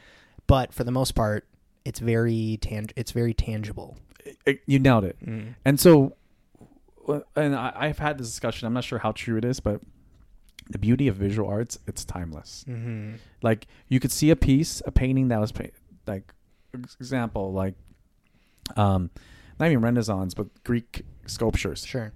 [0.48, 1.46] but for the most part,
[1.86, 3.98] it's very tang- it's very tangible.
[4.48, 5.18] It- you nailed it.
[5.24, 5.54] Mm.
[5.66, 6.16] And so,
[7.08, 8.66] uh, and I, I've had this discussion.
[8.66, 9.82] I'm not sure how true it is, but
[10.70, 12.64] the beauty of visual arts, it's timeless.
[12.68, 15.66] hmm Like you could see a piece, a painting that was pa-
[16.08, 16.34] like,
[17.00, 17.76] example, like,
[18.78, 19.10] um,
[19.60, 21.86] not even Renaissance, but Greek sculptures.
[21.86, 22.14] Sure.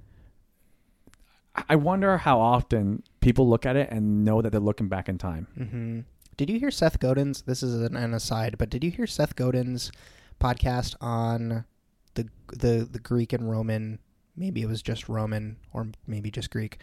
[1.69, 5.17] I- wonder how often people look at it and know that they're looking back in
[5.17, 5.47] time.
[5.57, 5.99] hmm
[6.37, 7.41] Did you hear Seth Godin's?
[7.41, 9.91] This is an, an aside, but did you hear Seth Godin's
[10.39, 11.65] podcast on
[12.13, 13.99] the the the Greek and Roman?
[14.35, 16.77] Maybe it was just Roman, or maybe just Greek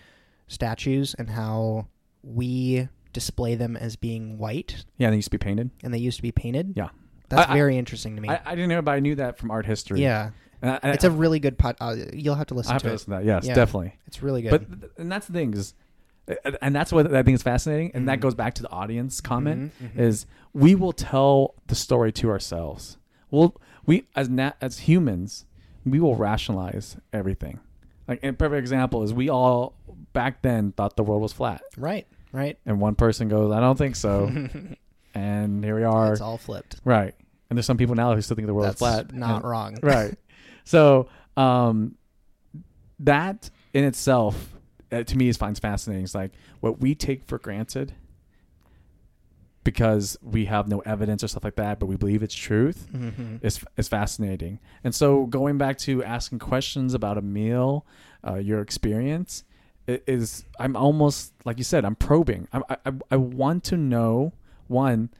[0.47, 1.89] statues, and how
[2.23, 5.71] we display them as being white, Yeah, they used to be painted.
[5.83, 6.75] and they used to be painted.
[6.77, 6.89] Yeah.
[7.29, 8.29] that's I- I- very interesting to me.
[8.29, 10.03] I, I didn't know, but I knew that from art history.
[10.03, 10.31] yeah,
[10.63, 11.77] and I, it's a really good pod.
[11.81, 12.99] Uh, you'll have to I listen have to to it.
[12.99, 13.25] to that.
[13.25, 13.55] Yes, Yeah.
[13.55, 13.95] definitely.
[14.07, 14.51] It's really good.
[14.51, 15.75] But th- and that's the thing is,
[16.63, 18.23] and that's what I think is fascinating, and that Mhm.
[18.23, 19.99] goes back to the audience comment Mhm, mhm.
[19.99, 22.99] is we will tell the story to ourselves.
[23.31, 25.45] Well, we as na- as humans,
[25.85, 27.59] we will rationalize everything.
[28.09, 29.75] Like a perfect example is we all
[30.15, 32.57] back then thought the world was flat, right, right.
[32.65, 34.31] and one person goes, "I don't think so,"
[35.15, 36.77] and here we are, it's all flipped.
[36.85, 37.15] right?
[37.51, 39.13] And there's some people now who still think the world That's is flat.
[39.15, 39.77] not and- wrong.
[39.83, 40.17] right.
[40.67, 41.97] So um,
[43.01, 44.55] that in itself,
[44.91, 46.05] uh, to me, is finds fascinating.
[46.05, 47.93] It's like what we take for granted
[49.63, 52.87] because we have no evidence or stuff like that, but we believe it's truth.
[52.91, 54.59] hmm Is is fascinating.
[54.85, 57.87] And so going back to asking questions about a meal,
[58.27, 59.45] uh, your experience
[59.87, 62.49] is I'm almost like you said I'm probing.
[62.53, 64.33] I I I want to know
[64.67, 65.11] one.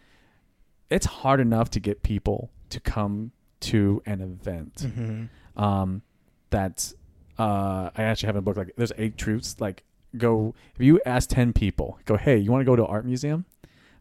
[0.91, 5.25] It's hard enough to get people to come to an event hmm
[5.57, 6.03] um,
[6.51, 6.93] that
[7.39, 9.57] uh, I actually have a book like there's eight truths.
[9.61, 9.83] Like
[10.17, 13.05] go if you ask ten people, go hey, you want to go to an art
[13.07, 13.45] museum?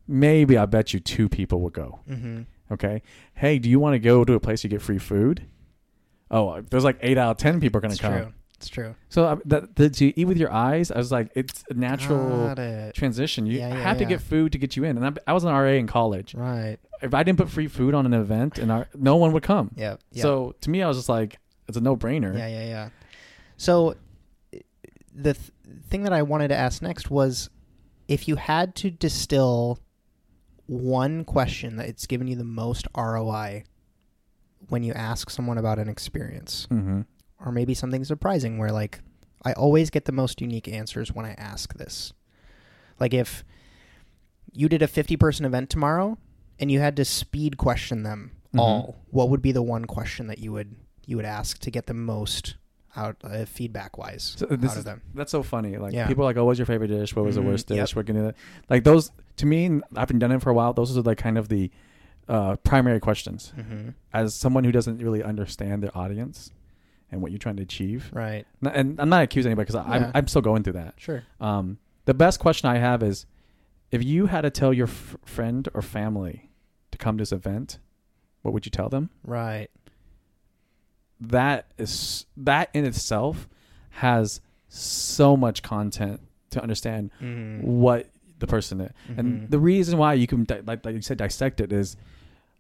[0.08, 2.00] Maybe I bet you two people will go.
[2.08, 2.42] hmm
[2.72, 3.02] Okay,
[3.36, 5.46] hey, do you want to go to a place you get free food?
[6.32, 8.14] Oh, there's like eight out of ten people are gonna It's come.
[8.14, 8.34] true.
[8.64, 8.96] It's true.
[9.10, 12.48] So uh, that, that to eat with your eyes, I was like, it's a natural
[12.48, 12.96] Got it.
[12.96, 13.46] transition.
[13.46, 14.10] You Yeah, yeah, have to yeah.
[14.10, 14.98] get food to get you in.
[14.98, 16.34] And I, I was an RA in college.
[16.34, 16.78] Right.
[17.02, 19.72] If I didn't put free food on an event, and our, no one would come.
[19.76, 19.98] Yeah.
[20.12, 20.22] yeah.
[20.22, 21.38] So to me, I was just like,
[21.68, 22.38] it's a no brainer.
[22.38, 22.90] Yeah, yeah, yeah.
[23.58, 23.96] So
[25.14, 25.52] the th-
[25.90, 27.50] thing that I wanted to ask next was
[28.08, 29.80] if you had to distill
[30.66, 33.64] one question that it's given you the most ROI
[34.70, 37.02] when you ask someone about an experience Mm-hmm.
[37.44, 39.00] Or maybe something surprising where like
[39.46, 42.14] I always get the most unique answers when I ask this.
[43.00, 43.44] Like if
[44.54, 46.18] you did a 50 person event tomorrow
[46.60, 48.60] and you had to speed question them Mhm.
[48.60, 50.76] all, what would be the one question that you would
[51.06, 52.56] you would ask to get the most
[52.96, 55.02] out uh, feedback wise So this out is of them?
[55.16, 55.78] that's so funny.
[55.78, 56.08] Like Yeah.
[56.08, 57.14] people are like, oh, what's your favorite dish?
[57.16, 57.42] What was Mhm.
[57.44, 57.78] the worst dish?
[57.78, 57.96] Yep.
[57.96, 58.34] What can you
[58.70, 59.12] like those?
[59.38, 60.72] To me, I've been done it for a while.
[60.74, 61.72] Those are like kind of the
[62.30, 63.52] uh, primary questions.
[63.58, 63.90] Mm-hmm.
[64.14, 66.52] As someone who doesn't really understand their audience
[67.14, 68.46] and what you're trying to achieve, Right.
[68.62, 69.94] And I'm not accusing anybody because Yeah.
[69.94, 70.96] I'm I'm still going through that.
[70.98, 71.24] Sure.
[71.40, 73.26] Um, the best question I have is,
[73.92, 76.50] if you had to tell your f- friend or family
[76.92, 77.80] to come to this event,
[78.42, 79.10] what would you tell them?
[79.26, 79.70] Right.
[81.22, 83.48] that is that in itself
[83.92, 87.62] has so much content to understand Mm-hmm.
[87.66, 88.10] what
[88.40, 88.92] the person is.
[89.10, 89.18] Mhm.
[89.20, 91.96] And the reason why you can, di- like, like you said, dissect it is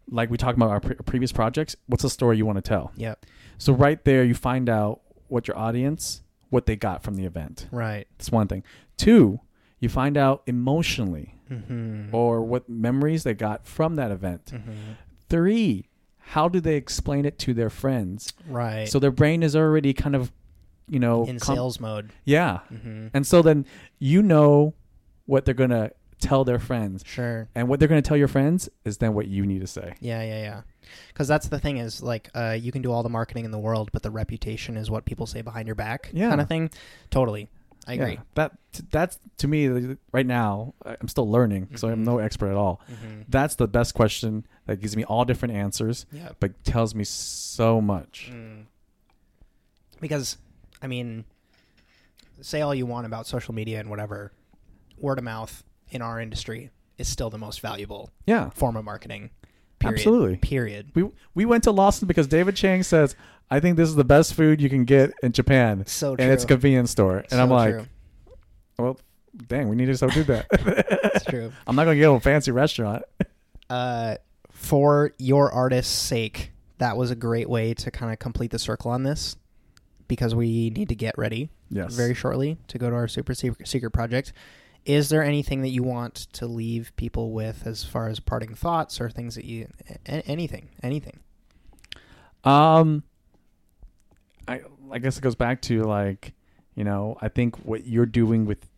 [0.09, 1.75] like we talked about our pre- previous projects.
[1.87, 2.91] What's the story you want to tell?
[2.97, 3.25] Yep.
[3.57, 7.67] So right there, you find out what your audience, what they got from the event.
[7.71, 8.07] Right.
[8.17, 8.63] That's one thing.
[8.97, 9.39] Two,
[9.79, 12.15] you find out emotionally Mm-hmm.
[12.15, 14.45] or what memories they got from that event.
[14.45, 14.71] mm-hmm.
[15.29, 18.33] Three, how do they explain it to their friends?
[18.47, 18.87] Right.
[18.89, 20.31] So their brain is already kind of,
[20.87, 22.11] you know, in com- sales mode.
[22.23, 22.61] Yeah.
[22.71, 23.07] Mm-hmm.
[23.13, 23.65] And so then
[23.99, 24.73] you know
[25.25, 25.91] what they're going to
[26.23, 27.03] tell their friends.
[27.05, 27.47] Sure.
[27.55, 29.93] And what they're going to tell your friends is then what you need to say.
[29.99, 30.61] Yeah, yeah, yeah.
[31.09, 33.59] Because that's the thing is like uh, you can do all the marketing in the
[33.59, 36.29] world, but the reputation is what people say behind your back, Yeah.
[36.29, 36.69] kind of thing.
[37.09, 37.49] Totally,
[37.87, 38.13] I agree.
[38.13, 38.19] Yeah.
[38.35, 38.51] That
[38.91, 40.73] that's to me right now.
[40.85, 42.05] I'm still learning, so I'm Mhm.
[42.05, 42.81] no expert at all.
[42.91, 43.21] Mm-hmm.
[43.29, 46.29] That's the best question that gives me all different answers, Yeah.
[46.39, 48.29] but tells me so much.
[48.33, 48.65] Mm.
[50.01, 50.37] Because,
[50.81, 51.23] I mean,
[52.41, 54.31] say all you want about social media and whatever,
[54.97, 55.63] word of mouth
[55.93, 58.49] in our industry is still the most valuable Yeah.
[58.51, 59.29] form of marketing.
[59.79, 59.97] Period.
[59.99, 60.37] Absolutely.
[60.37, 60.91] Period.
[60.95, 63.15] We we went to Lawson because David Chang says,
[63.51, 66.23] "I think this is the best food you can get in Japan." So true.
[66.23, 67.23] and it's a convenience store.
[67.31, 67.85] And I'm like, true.
[68.77, 68.99] "Well,
[69.47, 70.45] dang, we need to so do that."
[71.15, 71.51] It's true.
[71.67, 73.03] I'm not gonna go to a fancy restaurant.
[73.69, 74.15] Uh,
[74.51, 78.89] for your artist's sake, that was a great way to kind of complete the circle
[78.91, 79.35] on this
[80.07, 81.93] because we need to get ready Yes.
[81.93, 84.31] very shortly to go to our super secret, secret project.
[84.85, 88.99] Is there anything that you want to leave people with as far as parting thoughts
[88.99, 89.67] or things that you
[90.05, 91.19] anything anything?
[92.43, 93.03] Um,
[94.47, 94.61] I
[94.91, 96.33] I guess it goes back to like,
[96.75, 98.69] you know, I think what you're doing with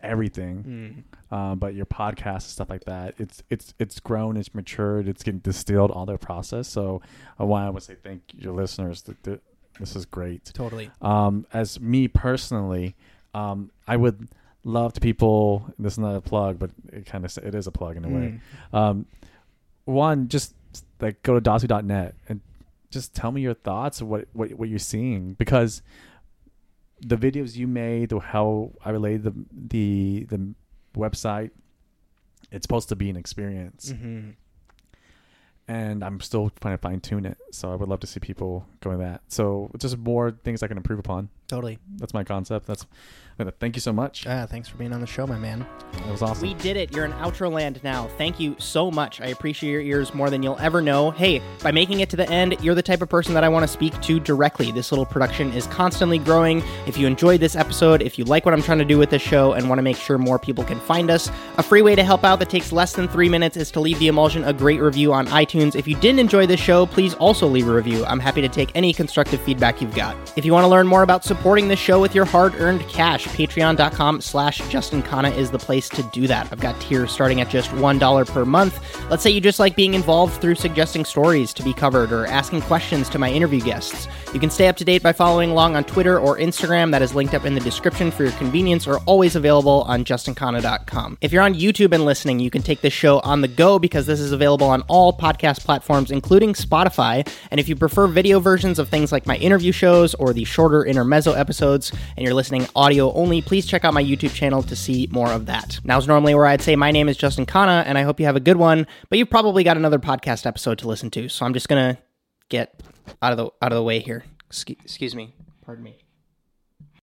[0.00, 5.08] everything, um, but your podcast and stuff like that, it's it's it's grown, it's matured,
[5.08, 6.68] it's getting distilled, all their process.
[6.68, 7.00] So
[7.38, 9.02] I want to say thank your listeners.
[9.22, 9.40] That
[9.80, 10.50] this is great.
[10.52, 10.90] Totally.
[11.00, 12.96] Um, as me personally,
[13.34, 14.28] um, I would
[14.68, 15.72] love to people.
[15.78, 18.08] This is not a plug, but it kind of it is a plug in a
[18.08, 18.40] way.
[18.72, 18.78] Mm.
[18.78, 19.06] Um,
[19.84, 20.54] one, just
[21.00, 22.40] like go to dozfy.net and
[22.90, 25.82] just tell me your thoughts of what, what, what you're seeing because
[27.00, 30.54] the videos you made, or how I relayed the, the, the
[30.96, 31.50] website,
[32.50, 34.34] it's supposed to be an experience Mhm.
[35.68, 37.38] and I'm still trying to fine tune it.
[37.52, 39.20] So I would love to see people going that.
[39.28, 41.28] So just more things I can improve upon.
[41.48, 41.78] Totally.
[41.96, 42.66] That's my concept.
[42.66, 42.86] That's,
[43.58, 44.26] thank you so much.
[44.26, 45.64] Ah, thanks for being on the show, my man.
[45.92, 46.46] That was awesome.
[46.46, 46.94] We did it.
[46.94, 48.08] You're in outro land now.
[48.18, 49.20] Thank you so much.
[49.22, 51.10] I appreciate your ears more than you'll ever know.
[51.10, 53.62] Hey, by making it to the end, you're the type of person that I want
[53.62, 54.72] to speak to directly.
[54.72, 56.62] This little production is constantly growing.
[56.86, 59.22] If you enjoyed this episode, if you like what I'm trying to do with this
[59.22, 62.04] show and want to make sure more people can find us, a free way to
[62.04, 64.80] help out that takes less than three minutes is to leave the emulsion a great
[64.82, 65.76] review on iTunes.
[65.76, 68.04] If you didn't enjoy this show, please also leave a review.
[68.04, 70.16] I'm happy to take any constructive feedback you've got.
[70.36, 74.20] If you want to learn more about supporting this show with your hard-earned cash, patreon.com
[74.20, 76.48] slash Justin Khanna is the place to do that.
[76.50, 79.08] I've got tiers starting at just $1 per month.
[79.08, 82.62] Let's say you just like being involved through suggesting stories to be covered or asking
[82.62, 84.08] questions to my interview guests.
[84.34, 86.90] You can stay up to date by following along on Twitter or Instagram.
[86.90, 91.18] That is linked up in the description for your convenience or always available on justinkhanna.com.
[91.20, 94.06] If you're on YouTube and listening, you can take this show on the go because
[94.06, 97.26] this is available on all podcast platforms, including Spotify.
[97.52, 100.84] And if you prefer video versions of things like my interview shows or the shorter
[100.84, 105.08] intermezzo episodes, and you're listening audio only, please check out my YouTube channel to see
[105.10, 105.80] more of that.
[105.84, 108.36] Now's normally where I'd say my name is Justin Khanna, and I hope you have
[108.36, 108.86] a good one.
[109.08, 111.98] But you've probably got another podcast episode to listen to, so I'm just gonna
[112.48, 112.82] get
[113.22, 114.24] out of the out of the way here.
[114.46, 115.34] Excuse, excuse me.
[115.64, 116.07] Pardon me.